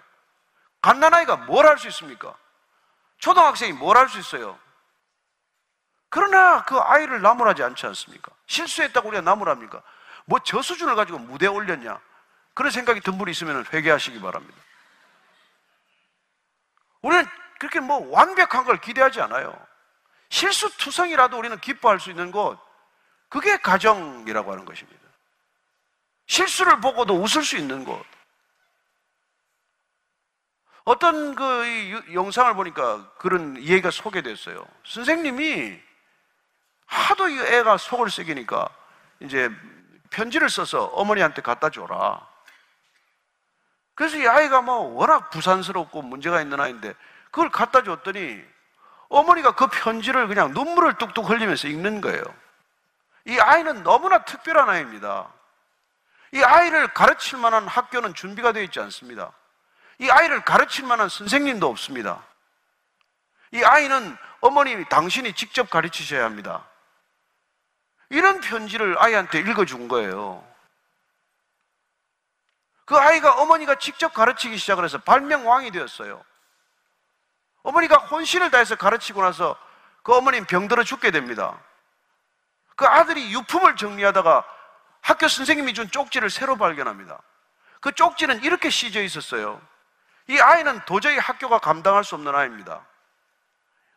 갓난아이가 0.82 1.36
뭘 1.36 1.66
할 1.66 1.78
수 1.78 1.88
있습니까? 1.88 2.34
초등학생이 3.18 3.72
뭘 3.72 3.96
할 3.96 4.08
수 4.08 4.18
있어요? 4.18 4.58
그러나 6.08 6.64
그 6.64 6.78
아이를 6.78 7.20
나무라지 7.22 7.62
않지 7.62 7.86
않습니까? 7.86 8.30
실수했다고 8.46 9.08
우리가 9.08 9.22
나무랍니까? 9.22 9.82
뭐 10.26 10.38
저 10.44 10.62
수준을 10.62 10.94
가지고 10.94 11.18
무대에 11.18 11.48
올렸냐? 11.48 12.00
그런 12.54 12.70
생각이 12.70 13.00
든 13.00 13.18
분이 13.18 13.30
있으면 13.32 13.64
회개하시기 13.72 14.20
바랍니다. 14.20 14.56
우리는 17.02 17.26
그렇게 17.58 17.80
뭐 17.80 18.08
완벽한 18.10 18.64
걸 18.64 18.80
기대하지 18.80 19.20
않아요. 19.22 19.56
실수투성이라도 20.30 21.38
우리는 21.38 21.58
기뻐할 21.60 22.00
수 22.00 22.10
있는 22.10 22.30
곳, 22.30 22.58
그게 23.28 23.56
가정이라고 23.58 24.52
하는 24.52 24.64
것입니다. 24.64 25.05
실수를 26.26 26.80
보고도 26.80 27.14
웃을 27.14 27.42
수 27.42 27.56
있는 27.56 27.84
곳. 27.84 28.04
어떤 30.84 31.34
유- 31.36 32.14
영상을 32.14 32.54
보니까 32.54 33.10
그런 33.18 33.56
얘기가 33.58 33.90
소개됐어요. 33.90 34.64
선생님이 34.84 35.80
하도 36.86 37.28
이 37.28 37.38
애가 37.40 37.76
속을 37.78 38.10
썩이니까 38.10 38.68
이제 39.20 39.50
편지를 40.10 40.48
써서 40.48 40.84
어머니한테 40.84 41.42
갖다 41.42 41.70
줘라. 41.70 42.24
그래서 43.96 44.16
이 44.18 44.26
아이가 44.28 44.60
뭐 44.62 44.76
워낙 44.94 45.30
부산스럽고 45.30 46.02
문제가 46.02 46.40
있는 46.40 46.60
아이인데 46.60 46.94
그걸 47.32 47.50
갖다 47.50 47.82
줬더니 47.82 48.40
어머니가 49.08 49.54
그 49.56 49.66
편지를 49.68 50.28
그냥 50.28 50.52
눈물을 50.52 50.98
뚝뚝 50.98 51.28
흘리면서 51.28 51.66
읽는 51.66 52.00
거예요. 52.00 52.22
이 53.24 53.38
아이는 53.40 53.82
너무나 53.82 54.24
특별한 54.24 54.68
아이입니다. 54.68 55.32
이 56.32 56.42
아이를 56.42 56.88
가르칠 56.92 57.38
만한 57.38 57.66
학교는 57.66 58.14
준비가 58.14 58.52
되어 58.52 58.62
있지 58.62 58.80
않습니다. 58.80 59.32
이 59.98 60.10
아이를 60.10 60.44
가르칠 60.44 60.84
만한 60.86 61.08
선생님도 61.08 61.68
없습니다. 61.68 62.22
이 63.52 63.62
아이는 63.62 64.16
어머니 64.40 64.84
당신이 64.88 65.32
직접 65.32 65.70
가르치셔야 65.70 66.24
합니다. 66.24 66.66
이런 68.10 68.40
편지를 68.40 68.96
아이한테 68.98 69.38
읽어준 69.40 69.88
거예요. 69.88 70.46
그 72.84 72.96
아이가 72.96 73.40
어머니가 73.40 73.76
직접 73.76 74.12
가르치기 74.12 74.58
시작을 74.58 74.84
해서 74.84 74.98
발명왕이 74.98 75.72
되었어요. 75.72 76.24
어머니가 77.62 77.96
혼신을 77.96 78.50
다해서 78.50 78.76
가르치고 78.76 79.22
나서 79.22 79.58
그 80.02 80.14
어머니는 80.14 80.46
병들어 80.46 80.84
죽게 80.84 81.10
됩니다. 81.10 81.60
그 82.76 82.86
아들이 82.86 83.32
유품을 83.32 83.74
정리하다가 83.74 84.44
학교 85.06 85.28
선생님이 85.28 85.72
준 85.72 85.88
쪽지를 85.88 86.30
새로 86.30 86.56
발견합니다. 86.56 87.22
그 87.80 87.92
쪽지는 87.92 88.42
이렇게 88.42 88.70
씌져 88.70 89.00
있었어요. 89.02 89.60
이 90.26 90.36
아이는 90.40 90.80
도저히 90.84 91.16
학교가 91.16 91.60
감당할 91.60 92.02
수 92.02 92.16
없는 92.16 92.34
아이입니다. 92.34 92.84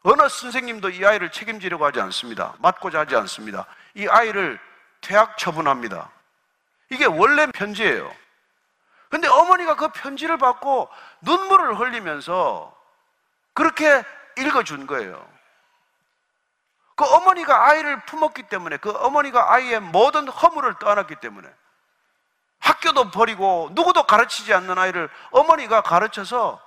어느 0.04 0.30
선생님도 0.30 0.92
이 0.92 1.04
아이를 1.04 1.32
책임지려고 1.32 1.84
하지 1.84 2.00
않습니다. 2.00 2.54
맡고자 2.60 3.00
하지 3.00 3.16
않습니다. 3.16 3.66
이 3.96 4.08
아이를 4.08 4.60
퇴학 5.02 5.36
처분합니다. 5.40 6.12
이게 6.92 7.06
원래 7.06 7.48
편지예요. 7.48 8.16
근데 9.10 9.28
어머니가 9.28 9.78
그 9.78 9.88
편지를 9.88 10.38
받고 10.38 10.92
눈물을 11.22 11.80
흘리면서 11.80 12.72
그렇게 13.56 14.04
읽어준 14.38 14.86
거예요. 14.86 15.28
그 17.00 17.06
어머니가 17.06 17.70
아이를 17.70 18.02
품었기 18.02 18.44
때문에 18.44 18.76
그 18.76 18.92
어머니가 18.92 19.54
아이의 19.54 19.80
모든 19.80 20.28
허물을 20.28 20.80
떠안았기 20.80 21.16
때문에 21.22 21.48
학교도 22.60 23.12
버리고 23.12 23.70
누구도 23.72 24.04
가르치지 24.04 24.54
않는 24.54 24.78
아이를 24.78 25.10
어머니가 25.32 25.82
가르쳐서 25.82 26.62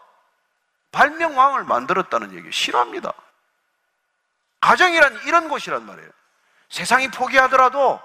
발명왕을 0.91 1.64
만들었다는 1.64 2.33
얘기 2.33 2.51
싫어합니다. 2.51 3.12
가정이란 4.62 5.20
이런 5.26 5.51
곳이란 5.51 5.85
말이에요. 5.85 6.09
세상이 6.70 7.11
포기하더라도 7.11 8.01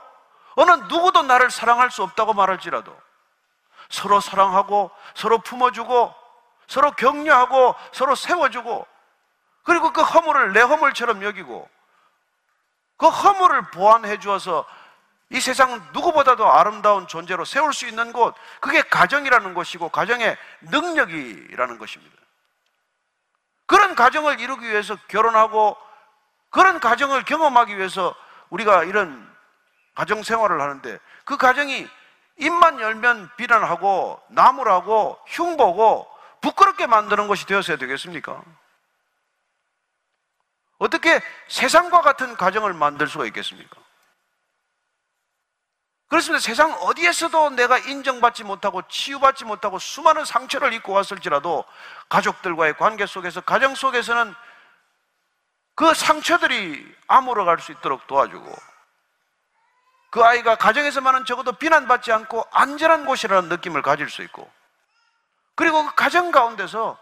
어느 0.58 0.72
누구도 0.72 1.22
나를 1.22 1.50
사랑할 1.50 1.92
수 1.92 2.04
없다고 2.04 2.34
말할지라도 2.34 2.94
서로 3.90 4.20
사랑하고 4.20 4.92
서로 5.16 5.38
품어주고 5.38 6.14
서로 6.68 6.92
격려하고 6.92 7.74
서로 7.94 8.16
세워주고 8.16 8.86
그리고 9.64 9.94
그 9.94 10.02
허물을 10.02 10.52
내 10.52 10.60
허물처럼 10.60 11.24
여기고 11.24 11.70
그 12.98 13.08
허물을 13.08 13.72
보완해 13.72 14.20
주어서 14.20 14.66
이 15.30 15.40
세상 15.40 15.82
누구보다도 15.94 16.50
아름다운 16.50 17.08
존재로 17.08 17.46
세울 17.46 17.74
수 17.74 17.86
있는 17.86 18.14
곳 18.14 18.34
그게 18.60 18.82
가정이라는 18.82 19.54
것이고 19.54 19.90
가정의 19.90 20.38
능력이라는 20.62 21.78
것입니다. 21.78 22.16
그런 23.66 23.96
가정을 23.96 24.40
이루기 24.40 24.68
위해서 24.68 24.96
결혼하고 25.08 25.78
그런 26.50 26.80
가정을 26.80 27.24
경험하기 27.26 27.78
위해서 27.78 28.16
우리가 28.50 28.86
이런 28.86 29.30
가정 29.94 30.24
생활을 30.24 30.62
하는데 30.62 30.98
그 31.26 31.38
가정이 31.38 31.88
입만 32.38 32.80
열면 32.80 33.32
비난하고 33.36 34.22
나무라고 34.30 35.20
흉보고 35.28 36.08
부끄럽게 36.40 36.88
만드는 36.88 37.28
것이 37.28 37.46
되었어야 37.46 37.78
되겠습니까? 37.78 38.42
어떻게 40.78 41.22
세상과 41.48 42.02
같은 42.02 42.36
가정을 42.36 42.74
만들 42.74 43.08
수가 43.08 43.26
있겠습니까? 43.26 43.78
그렇습니다. 46.08 46.42
세상 46.42 46.72
어디에서도 46.72 47.50
내가 47.52 47.78
인정받지 47.80 48.44
못하고 48.46 48.82
치유받지 48.88 49.44
못하고 49.44 49.78
수많은 49.78 50.24
상처를 50.24 50.72
입고 50.74 50.94
왔을지라도 50.94 51.66
가족들과의 52.08 52.78
관계 52.78 53.06
속에서 53.06 53.42
가정 53.42 53.76
속에서는 53.76 54.34
그 55.76 55.94
상처들이 55.94 56.96
아물어갈 57.08 57.60
수 57.60 57.72
있도록 57.74 58.08
도와주고 58.08 58.56
그 60.10 60.24
아이가 60.24 60.56
가정에서만은 60.56 61.26
적어도 61.26 61.52
비난받지 61.52 62.12
않고 62.12 62.46
안전한 62.52 63.06
곳이라는 63.06 63.50
느낌을 63.50 63.82
가질 63.82 64.10
수 64.10 64.24
있고 64.24 64.50
그리고 65.56 65.84
그 65.86 65.96
가정 65.96 66.32
가운데서 66.32 66.98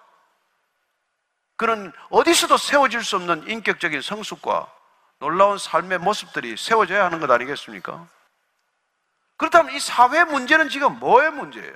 그런 1.57 1.93
어디서도 2.09 2.57
세워질 2.57 3.03
수 3.03 3.15
없는 3.15 3.47
인격적인 3.47 4.01
성숙과 4.01 4.71
놀라운 5.19 5.57
삶의 5.57 5.99
모습들이 5.99 6.57
세워져야 6.57 7.05
하는 7.05 7.19
것 7.19 7.31
아니겠습니까? 7.31 8.07
그렇다면 9.37 9.73
이 9.73 9.79
사회 9.79 10.23
문제는 10.23 10.69
지금 10.69 10.99
뭐의 10.99 11.31
문제예요? 11.31 11.73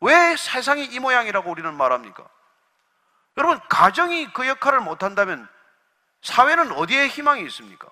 왜 0.00 0.36
세상이 0.36 0.84
이 0.84 0.98
모양이라고 0.98 1.50
우리는 1.50 1.72
말합니까? 1.74 2.24
여러분, 3.36 3.60
가정이 3.68 4.32
그 4.32 4.46
역할을 4.46 4.80
못한다면 4.80 5.48
사회는 6.22 6.72
어디에 6.72 7.08
희망이 7.08 7.42
있습니까? 7.46 7.88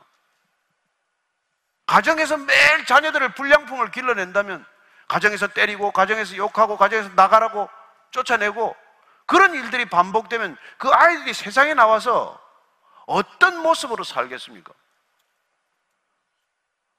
가정에서 1.87 2.37
매일 2.37 2.85
자녀들을 2.85 3.35
불량품을 3.35 3.91
길러낸다면 3.93 4.65
가정에서 5.09 5.49
때리고, 5.49 5.93
가정에서 5.93 6.37
욕하고, 6.37 6.77
가정에서 6.77 7.11
나가라고 7.15 7.69
쫓아내고 8.11 8.75
그런 9.27 9.55
일들이 9.55 9.85
반복되면 9.85 10.57
그 10.79 10.89
아이들이 10.89 11.35
세상에 11.35 11.75
나와서 11.75 12.41
어떤 13.07 13.59
모습으로 13.59 14.05
살겠습니까? 14.05 14.73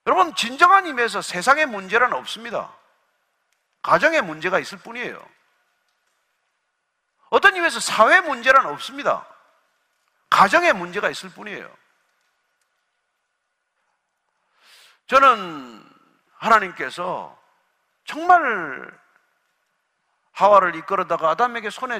여러분, 0.05 0.33
진정한 0.35 0.85
의미에서 0.85 1.21
세상의 1.21 1.65
문제는 1.65 2.13
없습니다. 2.13 2.73
가정의 3.81 4.21
문제가 4.21 4.59
있을 4.59 4.77
뿐이에요. 4.79 5.25
어떤 7.29 7.55
의미에서 7.55 7.79
사회 7.79 8.21
문제는 8.21 8.65
없습니다. 8.67 9.27
가정의 10.29 10.73
문제가 10.73 11.09
있을 11.09 11.29
뿐이에요. 11.29 11.69
저는 15.07 15.89
하나님께서 16.35 17.37
정말 18.05 18.97
하와를 20.37 20.75
이끌어다가 20.75 21.31
아담에게 21.31 21.71
손에 21.71 21.99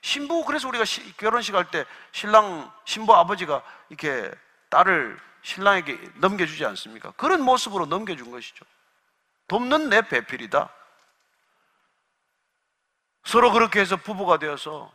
신부 0.00 0.42
그래서 0.46 0.66
우리가 0.68 0.86
시- 0.86 1.14
결혼식 1.18 1.54
할 1.54 1.70
때 1.70 1.84
신랑 2.12 2.72
신부 2.86 3.14
아버지가 3.14 3.62
이렇게 3.90 4.30
딸을 4.70 5.20
신랑에게 5.42 6.12
넘겨주지 6.14 6.64
않습니까? 6.64 7.10
그런 7.18 7.42
모습으로 7.42 7.84
넘겨준 7.84 8.30
것이죠. 8.30 8.64
돕는 9.48 9.90
내 9.90 10.00
배필이다. 10.00 10.70
서로 13.24 13.52
그렇게 13.52 13.80
해서 13.80 13.96
부부가 13.96 14.38
되어서 14.38 14.90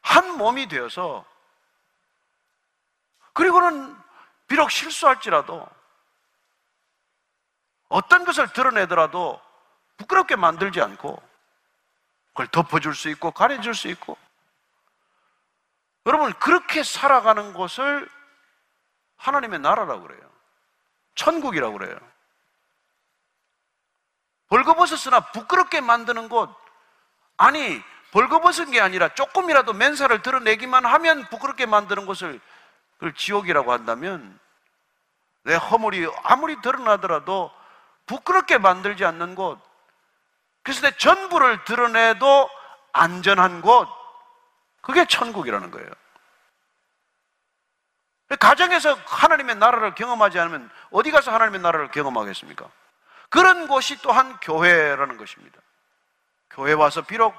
한 0.00 0.36
몸이 0.36 0.66
되어서 0.66 1.24
그리고는 3.34 3.96
비록 4.48 4.72
실수할지라도 4.72 5.64
어떤 7.88 8.24
것을 8.24 8.52
드러내더라도 8.52 9.40
부끄럽게 9.96 10.34
만들지 10.34 10.80
않고 10.80 11.22
그걸 12.36 12.48
덮어줄 12.48 12.94
수 12.94 13.08
있고 13.08 13.30
가려줄 13.30 13.74
수 13.74 13.88
있고 13.88 14.18
여러분 16.04 16.34
그렇게 16.34 16.82
살아가는 16.82 17.54
것을 17.54 18.06
하나님의 19.16 19.60
나라라고 19.60 20.02
그래요. 20.02 20.20
천국이라고 21.14 21.78
그래요. 21.78 21.98
벌거벗었으나 24.48 25.32
부끄럽게 25.32 25.80
만드는 25.80 26.28
곳 26.28 26.54
아니 27.38 27.82
벌거벗은 28.12 28.70
게 28.70 28.82
아니라 28.82 29.08
조금이라도 29.14 29.72
맨살을 29.72 30.20
드러내기만 30.20 30.84
하면 30.84 31.24
부끄럽게 31.30 31.64
만드는 31.64 32.04
것을 32.04 32.38
그걸 32.98 33.14
지옥이라고 33.14 33.72
한다면 33.72 34.38
내 35.42 35.54
허물이 35.54 36.06
아무리 36.22 36.60
드러나더라도 36.60 37.50
부끄럽게 38.04 38.58
만들지 38.58 39.06
않는 39.06 39.34
곳 39.34 39.65
그래서 40.66 40.80
내 40.80 40.90
전부를 40.96 41.62
드러내도 41.64 42.50
안전한 42.92 43.60
곳 43.62 43.88
그게 44.80 45.04
천국이라는 45.04 45.70
거예요. 45.70 45.88
가정에서 48.40 48.94
하나님의 48.94 49.54
나라를 49.54 49.94
경험하지 49.94 50.40
않으면 50.40 50.68
어디 50.90 51.12
가서 51.12 51.30
하나님의 51.30 51.60
나라를 51.60 51.92
경험하겠습니까? 51.92 52.68
그런 53.30 53.68
곳이 53.68 54.02
또한 54.02 54.36
교회라는 54.40 55.18
것입니다. 55.18 55.60
교회 56.50 56.72
와서 56.72 57.00
비록 57.02 57.32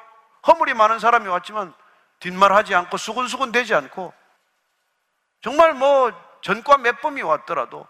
허물이 0.48 0.74
많은 0.74 1.00
사람이 1.00 1.28
왔지만 1.28 1.74
뒷말하지 2.22 2.76
않고 2.76 2.96
수근수근 2.96 3.52
되지 3.52 3.76
않고 3.76 4.14
정말 5.42 5.74
뭐 5.74 6.14
전과 6.44 6.78
몇 6.78 7.02
번이 7.02 7.24
왔더라도 7.24 7.90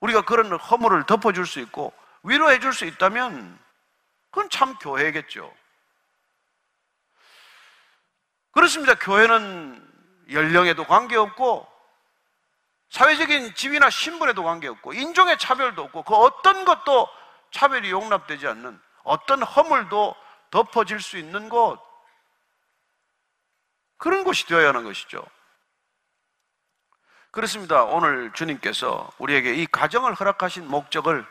우리가 0.00 0.20
그런 0.20 0.52
허물을 0.52 1.04
덮어줄 1.04 1.46
수 1.46 1.60
있고 1.60 1.94
위로해 2.24 2.58
줄 2.58 2.74
수 2.74 2.84
있다면 2.84 3.69
그건 4.30 4.48
참 4.50 4.76
교회겠죠. 4.78 5.52
그렇습니다. 8.52 8.94
교회는 8.94 9.88
연령에도 10.30 10.84
관계없고 10.84 11.68
사회적인 12.90 13.54
지위나 13.54 13.90
신분에도 13.90 14.42
관계없고 14.42 14.92
인종의 14.94 15.38
차별도 15.38 15.84
없고 15.84 16.02
그 16.02 16.14
어떤 16.14 16.64
것도 16.64 17.08
차별이 17.50 17.90
용납되지 17.90 18.46
않는 18.48 18.80
어떤 19.04 19.42
허물도 19.42 20.14
덮어질 20.50 21.00
수 21.00 21.16
있는 21.16 21.48
곳 21.48 21.80
그런 23.96 24.24
곳이 24.24 24.46
되어야 24.46 24.68
하는 24.68 24.84
것이죠. 24.84 25.24
그렇습니다. 27.30 27.84
오늘 27.84 28.32
주님께서 28.32 29.08
우리에게 29.18 29.54
이 29.54 29.66
가정을 29.66 30.14
허락하신 30.14 30.66
목적을 30.66 31.24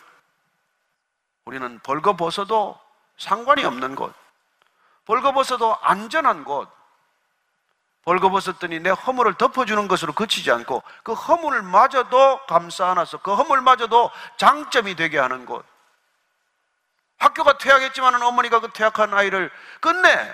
우리는 1.43 1.79
벌거벗어도 1.79 2.79
상관이 3.19 3.63
없는 3.65 3.95
곳, 3.95 4.13
벌거벗어도 5.05 5.77
안전한 5.81 6.43
곳, 6.43 6.69
벌거벗었더니 8.05 8.79
내 8.79 8.89
허물을 8.89 9.35
덮어주는 9.35 9.87
것으로 9.87 10.13
그치지 10.13 10.51
않고 10.51 10.81
그 11.03 11.13
허물을 11.13 11.61
마저도 11.61 12.45
감싸 12.47 12.89
안아서 12.89 13.17
그 13.17 13.35
허물마저도 13.35 14.09
장점이 14.37 14.95
되게 14.95 15.19
하는 15.19 15.45
곳. 15.45 15.63
학교가 17.17 17.57
퇴학했지만 17.57 18.19
어머니가 18.23 18.61
그 18.61 18.69
퇴학한 18.71 19.13
아이를 19.13 19.51
끝내 19.81 20.33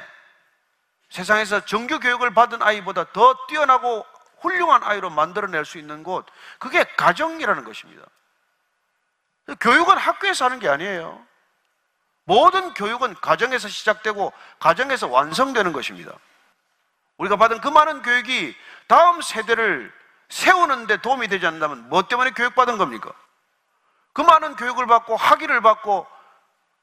세상에서 1.10 1.66
정규 1.66 2.00
교육을 2.00 2.34
받은 2.34 2.62
아이보다 2.62 3.12
더 3.12 3.36
뛰어나고 3.48 4.06
훌륭한 4.42 4.84
아이로 4.84 5.10
만들어낼 5.10 5.66
수 5.66 5.80
있는 5.80 6.04
곳, 6.04 6.26
그게 6.60 6.84
가정이라는 6.84 7.64
것입니다. 7.64 8.06
교육은 9.60 9.98
학교에서 9.98 10.46
하는 10.46 10.60
게 10.60 10.70
아니에요. 10.70 11.26
모든 12.26 12.74
교육은 12.74 13.16
가정에서 13.16 13.68
시작되고 13.68 14.34
가정에서 14.60 15.08
완성되는 15.08 15.74
것입니다. 15.74 16.12
우리가 17.18 17.38
받은 17.38 17.62
그 17.62 17.68
많은 17.68 18.02
교육이 18.02 18.56
다음 18.88 19.22
세대를 19.22 19.94
세우는데 20.30 20.98
도움이 20.98 21.28
되지 21.28 21.46
않는다면 21.46 21.88
뭐 21.90 22.08
때문에 22.08 22.32
교육받은 22.32 22.78
겁니까? 22.78 23.14
그 24.12 24.22
많은 24.22 24.56
교육을 24.56 24.88
받고 24.88 25.16
학위를 25.16 25.62
받고 25.62 26.08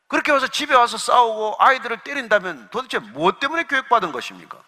그렇게 0.07 0.31
와서 0.31 0.47
집에 0.47 0.75
와서 0.75 0.97
싸우고 0.97 1.57
아이들을 1.59 1.99
때린다면 1.99 2.69
도대체 2.71 2.99
무엇 2.99 3.41
때문에 3.41 3.65
교육받은 3.65 4.13
것입니까? 4.13 4.59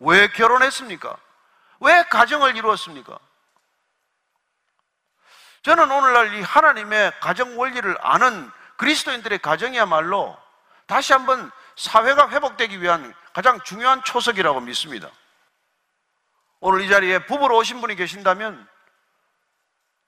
왜 0.00 0.28
결혼했습니까? 0.28 1.16
왜 1.80 2.04
가정을 2.04 2.56
이루었습니까? 2.56 3.18
저는 5.62 5.90
오늘날 5.90 6.34
이 6.34 6.42
하나님의 6.42 7.12
가정 7.20 7.58
원리를 7.58 7.96
아는 8.00 8.50
그리스도인들의 8.76 9.38
가정이야말로 9.38 10.36
다시 10.86 11.12
한번 11.12 11.50
사회가 11.76 12.30
회복되기 12.30 12.80
위한 12.80 13.14
가장 13.32 13.60
중요한 13.62 14.02
초석이라고 14.04 14.60
믿습니다. 14.60 15.08
오늘 16.60 16.82
이 16.82 16.88
자리에 16.88 17.26
부부로 17.26 17.56
오신 17.58 17.80
분이 17.80 17.96
계신다면 17.96 18.68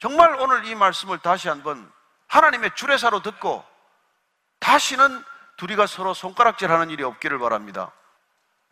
정말 0.00 0.34
오늘 0.40 0.66
이 0.66 0.74
말씀을 0.74 1.18
다시 1.18 1.48
한번 1.48 1.90
하나님의 2.28 2.72
주례사로 2.74 3.22
듣고 3.22 3.64
다시는 4.60 5.24
둘이가 5.56 5.86
서로 5.86 6.14
손가락질 6.14 6.70
하는 6.70 6.90
일이 6.90 7.02
없기를 7.02 7.38
바랍니다. 7.38 7.92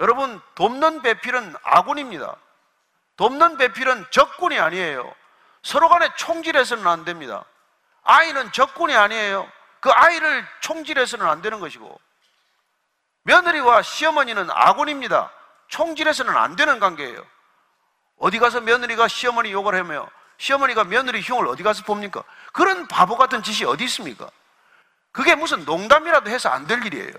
여러분, 0.01 0.40
돕는 0.55 1.03
배필은 1.03 1.55
아군입니다. 1.62 2.36
돕는 3.16 3.57
배필은 3.57 4.07
적군이 4.11 4.59
아니에요. 4.59 5.14
서로 5.62 5.88
간에 5.88 6.09
총질해서는 6.16 6.86
안 6.86 7.05
됩니다. 7.05 7.45
아이는 8.03 8.51
적군이 8.53 8.97
아니에요. 8.97 9.51
그 9.82 9.90
아이를 9.90 10.46
총질해서는 10.60 11.26
안 11.26 11.42
되는 11.42 11.58
것이고, 11.58 12.00
며느리와 13.24 13.82
시어머니는 13.82 14.48
아군입니다. 14.48 15.32
총질해서는 15.66 16.36
안 16.36 16.54
되는 16.54 16.78
관계예요. 16.78 17.26
어디 18.18 18.38
가서 18.38 18.60
며느리가 18.60 19.08
시어머니 19.08 19.50
욕을 19.50 19.74
하며 19.74 20.08
시어머니가 20.38 20.84
며느리 20.84 21.20
흉을 21.20 21.48
어디 21.48 21.64
가서 21.64 21.82
봅니까? 21.82 22.22
그런 22.52 22.86
바보 22.86 23.16
같은 23.16 23.42
짓이 23.42 23.64
어디 23.68 23.82
있습니까? 23.84 24.30
그게 25.10 25.34
무슨 25.34 25.64
농담이라도 25.64 26.30
해서 26.30 26.48
안 26.48 26.68
될 26.68 26.86
일이에요. 26.86 27.12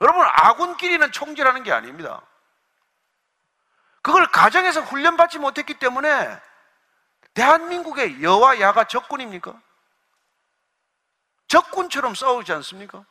여러분, 0.00 0.24
아군끼리는 0.24 1.12
총질하는 1.12 1.62
게 1.62 1.72
아닙니다. 1.72 2.22
그걸 4.00 4.26
가정에서 4.28 4.80
훈련받지 4.80 5.38
못했기 5.38 5.74
때문에 5.74 6.40
대한민국의 7.34 8.22
여와 8.22 8.60
야가 8.60 8.84
적군입니까? 8.84 9.60
적군처럼 11.48 12.14
싸우지 12.14 12.52
않습니까? 12.52 13.04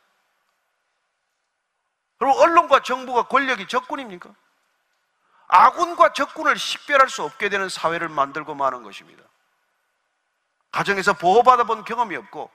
그리고 2.18 2.38
언론과 2.40 2.82
정부가 2.82 3.28
권력이 3.28 3.66
적군입니까? 3.66 4.34
아군과 5.48 6.12
적군을 6.12 6.56
식별할 6.58 7.08
수 7.08 7.22
없게 7.22 7.48
되는 7.48 7.68
사회를 7.68 8.08
만들고 8.08 8.54
마는 8.54 8.82
것입니다. 8.82 9.22
가정에서 10.70 11.14
보호받아 11.14 11.64
본 11.64 11.84
경험이 11.84 12.16
없고, 12.16 12.50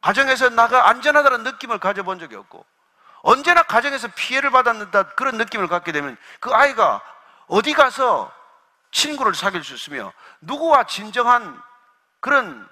가정에서 0.00 0.50
나가 0.50 0.88
안전하다는 0.88 1.42
느낌을 1.42 1.78
가져본 1.78 2.20
적이 2.20 2.36
없고, 2.36 2.64
언제나 3.22 3.64
가정에서 3.64 4.08
피해를 4.14 4.50
받았는다 4.50 5.14
그런 5.14 5.36
느낌을 5.36 5.66
갖게 5.66 5.90
되면 5.90 6.16
그 6.38 6.54
아이가 6.54 7.02
어디 7.48 7.72
가서 7.72 8.32
친구를 8.96 9.34
사귈 9.34 9.62
수 9.62 9.74
있으며 9.74 10.10
누구와 10.40 10.84
진정한 10.84 11.62
그런 12.20 12.66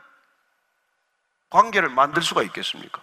관계를 1.50 1.90
만들 1.90 2.22
수가 2.22 2.42
있겠습니까? 2.44 3.02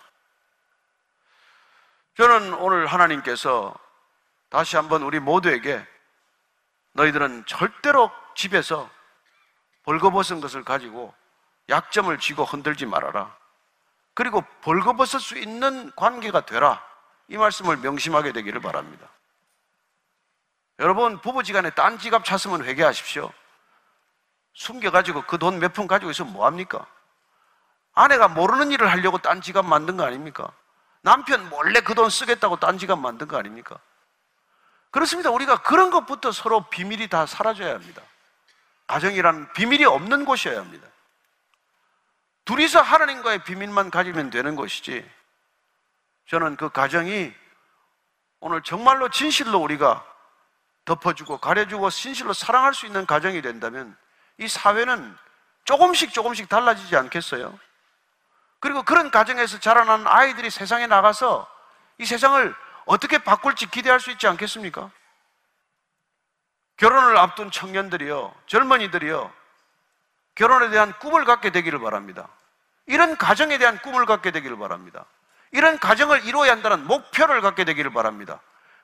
저는 2.18 2.56
오늘 2.56 2.88
하나님께서 2.88 3.76
다시 4.50 4.76
한번 4.76 5.04
우리 5.04 5.20
모두에게 5.20 5.86
너희들은 6.94 7.46
절대로 7.46 8.12
집에서 8.36 8.90
벌거벗은 9.84 10.42
것을 10.42 10.64
가지고 10.64 11.14
약점을 11.70 12.18
쥐고 12.18 12.44
흔들지 12.44 12.88
말아라. 12.88 13.38
그리고 14.16 14.42
벌거벗을 14.62 15.20
수 15.20 15.38
있는 15.38 15.92
관계가 15.96 16.46
되라. 16.48 16.84
이 17.28 17.38
말씀을 17.38 17.78
명심하게 17.78 18.34
되기를 18.34 18.62
바랍니다. 18.62 19.08
여러분, 20.82 21.22
부부지간에 21.22 21.70
딴 21.72 22.00
지갑 22.00 22.26
찾으면 22.26 22.66
회개하십시오. 22.66 23.32
숨겨가지고 24.54 25.22
그 25.28 25.38
돈 25.38 25.60
몇 25.60 25.74
푼 25.74 25.86
가지고 25.88 26.10
있으면 26.12 26.34
뭐합니까? 26.34 26.86
아내가 27.94 28.28
모르는 28.28 28.72
일을 28.72 28.90
하려고 28.92 29.20
딴 29.20 29.42
지갑 29.42 29.64
만든 29.66 29.96
거 29.96 30.04
아닙니까? 30.04 30.52
남편 31.02 31.48
몰래 31.50 31.82
그 31.82 31.94
돈 31.94 32.10
쓰겠다고 32.10 32.58
딴 32.58 32.80
지갑 32.80 32.98
만든 32.98 33.28
거 33.28 33.38
아닙니까? 33.38 33.78
그렇습니다. 34.90 35.30
우리가 35.30 35.62
그런 35.62 35.92
것부터 35.92 36.32
서로 36.32 36.68
비밀이 36.70 37.08
다 37.10 37.28
사라져야 37.28 37.76
합니다. 37.76 38.02
가정이란 38.88 39.54
비밀이 39.54 39.86
없는 39.86 40.26
곳이어야 40.26 40.60
합니다. 40.60 40.88
둘이서 42.46 42.82
하나님과의 42.82 43.44
비밀만 43.44 43.92
가지면 43.92 44.32
되는 44.32 44.56
것이지. 44.56 45.08
저는 46.28 46.56
그 46.58 46.70
가정이 46.70 47.32
오늘 48.40 48.64
정말로 48.64 49.10
진실로 49.10 49.60
우리가 49.60 50.04
덮어주고 50.92 51.38
가려주고 51.38 51.90
진실로 51.90 52.34
사랑할 52.34 52.74
수 52.74 52.86
있는 52.86 53.06
가정이 53.06 53.42
된다면 53.42 53.96
이 54.38 54.48
사회는 54.48 55.16
조금씩 55.64 56.14
조금씩 56.14 56.50
달라지지 56.50 56.96
않겠어요? 56.98 57.58
그리고 58.60 58.84
그런 58.84 59.10
가정에서 59.10 59.60
자라난 59.60 60.06
아이들이 60.06 60.50
세상에 60.50 60.88
나가서 60.88 61.48
이 61.98 62.06
세상을 62.06 62.54
어떻게 62.86 63.18
바꿀지 63.20 63.68
기대할 63.68 64.00
수 64.00 64.12
있지 64.12 64.28
않겠습니까? 64.28 64.92
결혼을 66.78 67.18
앞둔 67.18 67.52
청년들이요, 67.52 68.34
젊은이들이요, 68.48 69.32
결혼에 70.36 70.70
대한 70.70 70.98
꿈을 71.00 71.26
갖게 71.26 71.52
되기를 71.52 71.80
바랍니다. 71.80 72.28
이런 72.88 73.18
가정에 73.18 73.58
대한 73.60 73.78
꿈을 73.80 74.06
갖게 74.06 74.32
되기를 74.32 74.58
바랍니다. 74.58 75.06
이런 75.52 75.80
가정을 75.80 76.26
이루어야 76.26 76.52
한다는 76.52 76.86
목표를 76.88 77.42
갖게 77.42 77.66
되기를 77.66 77.94
바랍니다. 77.94 78.42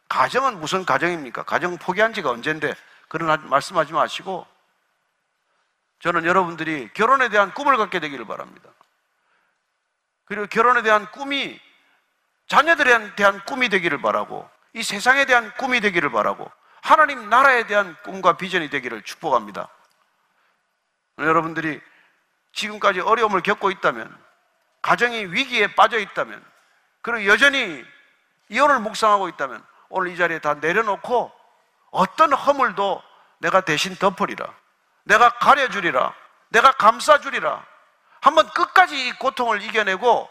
가정은 0.10 0.60
무슨 0.60 0.86
가정입니까? 0.86 1.44
가정 1.44 1.78
포기한 1.78 2.14
지가 2.14 2.30
언젠데 2.30 2.74
그런 3.08 3.50
말씀하지 3.50 3.94
마시고 3.94 4.46
저는 6.00 6.26
여러분들이 6.26 6.90
결혼에 6.94 7.30
대한 7.30 7.54
꿈을 7.54 7.78
갖게 7.78 8.00
되기를 8.00 8.26
바랍니다. 8.26 8.70
그리고 10.26 10.46
결혼에 10.48 10.82
대한 10.82 11.10
꿈이 11.12 11.60
자녀들에 12.48 13.16
대한 13.16 13.44
꿈이 13.46 13.70
되기를 13.70 14.02
바라고 14.02 14.50
이 14.74 14.84
세상에 14.84 15.26
대한 15.26 15.52
꿈이 15.56 15.82
되기를 15.82 16.12
바라고 16.12 16.52
하나님 16.82 17.30
나라에 17.30 17.66
대한 17.68 17.96
꿈과 18.04 18.38
비전이 18.38 18.70
되기를 18.70 19.02
축복합니다. 19.02 19.68
여러분들이 21.18 21.82
지금까지 22.54 23.00
어려움을 23.02 23.42
겪고 23.42 23.72
있다면 23.72 24.16
가정이 24.82 25.26
위기에 25.26 25.76
빠져 25.76 26.00
있다면 26.00 26.44
그리고 27.02 27.26
여전히 27.26 27.84
이혼을 28.50 28.80
묵상하고 28.80 29.28
있다면 29.30 29.66
오늘 29.90 30.12
이 30.12 30.18
자리에 30.18 30.40
다 30.40 30.56
내려놓고 30.56 31.32
어떤 31.92 32.34
허물도 32.34 33.02
내가 33.40 33.62
대신 33.62 33.96
덮으리라. 33.96 34.54
내가 35.04 35.30
가려주리라. 35.30 36.14
내가 36.50 36.72
감싸주리라. 36.74 37.66
한번 38.22 38.50
끝까지 38.50 39.08
이 39.08 39.12
고통을 39.14 39.62
이겨내고 39.62 40.30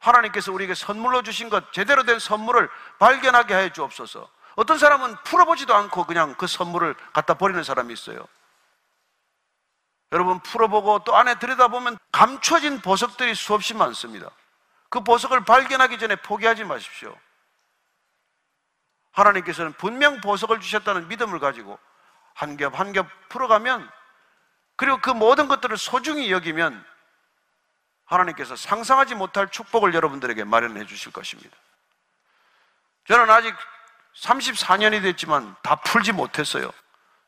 하나님께서 0.00 0.52
우리에게 0.52 0.74
선물로 0.74 1.22
주신 1.22 1.48
것, 1.48 1.72
제대로 1.72 2.04
된 2.04 2.18
선물을 2.18 2.68
발견하게 2.98 3.56
해 3.56 3.72
주옵소서. 3.72 4.28
어떤 4.56 4.78
사람은 4.78 5.16
풀어보지도 5.24 5.74
않고 5.74 6.04
그냥 6.04 6.34
그 6.36 6.46
선물을 6.46 6.94
갖다 7.12 7.34
버리는 7.34 7.62
사람이 7.62 7.92
있어요. 7.92 8.26
여러분 10.12 10.40
풀어보고 10.40 11.00
또 11.00 11.16
안에 11.16 11.38
들여다보면 11.38 11.98
감춰진 12.12 12.80
보석들이 12.80 13.34
수없이 13.34 13.74
많습니다. 13.74 14.30
그 14.88 15.00
보석을 15.00 15.44
발견하기 15.44 15.98
전에 15.98 16.16
포기하지 16.16 16.64
마십시오. 16.64 17.14
하나님께서는 19.16 19.72
분명 19.74 20.20
보석을 20.20 20.60
주셨다는 20.60 21.08
믿음을 21.08 21.38
가지고 21.40 21.78
한 22.34 22.56
겹 22.56 22.74
한 22.78 22.92
겹 22.92 23.06
풀어가면 23.30 23.90
그리고 24.76 24.98
그 25.00 25.10
모든 25.10 25.48
것들을 25.48 25.76
소중히 25.78 26.30
여기면 26.30 26.84
하나님께서 28.04 28.54
상상하지 28.56 29.14
못할 29.14 29.48
축복을 29.50 29.94
여러분들에게 29.94 30.44
마련해 30.44 30.86
주실 30.86 31.12
것입니다. 31.12 31.56
저는 33.08 33.30
아직 33.30 33.54
34년이 34.20 35.02
됐지만 35.02 35.56
다 35.62 35.76
풀지 35.76 36.12
못했어요. 36.12 36.70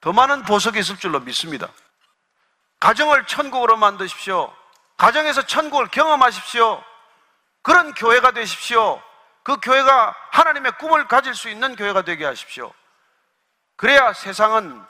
더 0.01 0.13
많은 0.13 0.43
보석이 0.43 0.79
있을 0.79 0.97
줄로 0.99 1.21
믿습니다. 1.21 1.69
가정을 2.81 3.27
천국으로 3.27 3.77
만드십시오. 3.77 4.55
가정에서 4.99 5.43
천국을 5.47 5.89
경험하십시오. 5.89 6.85
그런 7.63 7.93
교회가 7.95 8.33
되십시오. 8.33 9.03
그 9.49 9.57
교회가 9.63 10.15
하나님의 10.33 10.73
꿈을 10.73 11.09
가질 11.09 11.35
수 11.35 11.49
있는 11.49 11.75
교회가 11.75 12.03
되게 12.03 12.27
하십시오. 12.27 12.71
그래야 13.77 14.13
세상은 14.13 14.85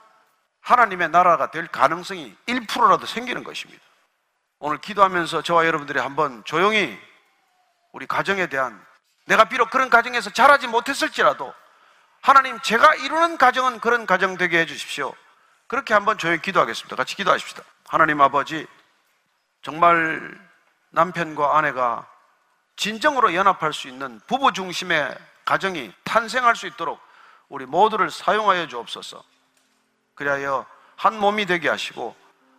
하나님의 0.62 1.10
나라가 1.10 1.52
될 1.52 1.68
가능성이 1.68 2.36
1%라도 2.48 3.06
생기는 3.06 3.44
것입니다. 3.44 3.80
오늘 4.58 4.78
기도하면서 4.78 5.42
저와 5.42 5.64
여러분들이 5.64 6.00
한번 6.00 6.42
조용히 6.42 6.98
우리 7.92 8.08
가정에 8.08 8.48
대한 8.48 8.84
내가 9.26 9.44
비록 9.44 9.70
그런 9.70 9.90
가정에서 9.90 10.30
자라지 10.30 10.66
못했을지라도 10.66 11.54
하나님 12.20 12.58
제가 12.58 12.96
이루는 12.96 13.38
가정은 13.38 13.78
그런 13.78 14.06
가정 14.06 14.36
되게 14.36 14.58
해 14.58 14.66
주십시오. 14.66 15.14
그렇게 15.68 15.94
한번 15.94 16.18
조용히 16.18 16.42
기도하겠습니다. 16.42 16.96
같이 16.96 17.14
기도하십시다. 17.14 17.62
하나님 17.86 18.20
아버지, 18.20 18.66
정말 19.62 20.36
남편과 20.90 21.56
아내가 21.56 22.08
진정으로 22.78 23.34
연합할 23.34 23.72
수 23.72 23.88
있는 23.88 24.20
부부 24.28 24.52
중심의 24.52 25.12
가정이 25.44 25.92
탄생할 26.04 26.54
수 26.54 26.68
있도록 26.68 27.00
우리 27.48 27.66
모두를 27.66 28.08
사용하여 28.08 28.68
주옵소서. 28.68 29.22
그리하여 30.14 30.64
한 30.94 31.18
몸이 31.18 31.46
되게 31.46 31.68
하시고, 31.68 32.14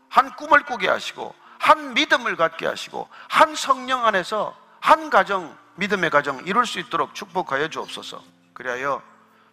한 0.10 0.36
꿈을 0.36 0.66
꾸게 0.66 0.90
하시고, 0.90 1.34
한 1.58 1.94
믿음을 1.94 2.36
갖게 2.36 2.68
하시고, 2.68 3.08
한 3.30 3.56
성령 3.56 4.06
안에서 4.06 4.56
한 4.82 5.10
가정, 5.10 5.58
믿음의 5.76 6.10
가정 6.10 6.46
이룰 6.46 6.66
수 6.66 6.80
있도록 6.80 7.16
축복하여 7.16 7.70
주옵소서. 7.70 8.22
그리하여 8.54 9.02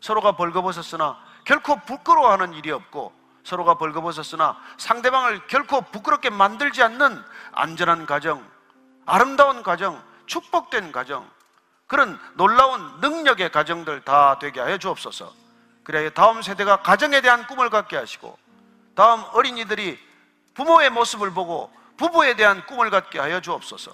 서로가 0.00 0.32
벌거벗었으나 0.32 1.16
결코 1.44 1.76
부끄러워하는 1.76 2.54
일이 2.54 2.72
없고, 2.72 3.14
서로가 3.44 3.78
벌거벗었으나 3.78 4.56
상대방을 4.78 5.46
결코 5.46 5.82
부끄럽게 5.82 6.30
만들지 6.30 6.82
않는 6.82 7.22
안전한 7.52 8.04
가정, 8.04 8.44
아름다운 9.04 9.62
가정, 9.62 10.02
축복된 10.26 10.92
가정, 10.92 11.28
그런 11.86 12.18
놀라운 12.34 13.00
능력의 13.00 13.50
가정들 13.50 14.02
다 14.02 14.38
되게 14.40 14.60
하여 14.60 14.76
주옵소서. 14.78 15.32
그래야 15.84 16.10
다음 16.10 16.42
세대가 16.42 16.82
가정에 16.82 17.20
대한 17.20 17.46
꿈을 17.46 17.70
갖게 17.70 17.96
하시고, 17.96 18.36
다음 18.94 19.22
어린이들이 19.32 19.98
부모의 20.54 20.90
모습을 20.90 21.30
보고 21.32 21.70
부부에 21.96 22.34
대한 22.34 22.64
꿈을 22.66 22.90
갖게 22.90 23.18
하여 23.18 23.40
주옵소서. 23.40 23.92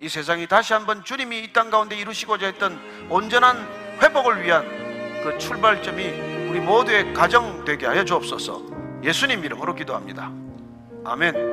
이 0.00 0.08
세상이 0.08 0.46
다시 0.48 0.72
한번 0.72 1.04
주님이 1.04 1.40
이 1.40 1.52
땅 1.52 1.70
가운데 1.70 1.96
이루시고자 1.96 2.46
했던 2.46 2.80
온전한 3.10 3.58
회복을 4.00 4.42
위한 4.42 4.64
그 5.22 5.38
출발점이 5.38 6.48
우리 6.48 6.60
모두의 6.60 7.14
가정 7.14 7.64
되게 7.64 7.86
하여 7.86 8.04
주옵소서. 8.04 8.62
예수님 9.04 9.44
이름으로 9.44 9.74
기도합니다. 9.74 10.30
아멘. 11.04 11.52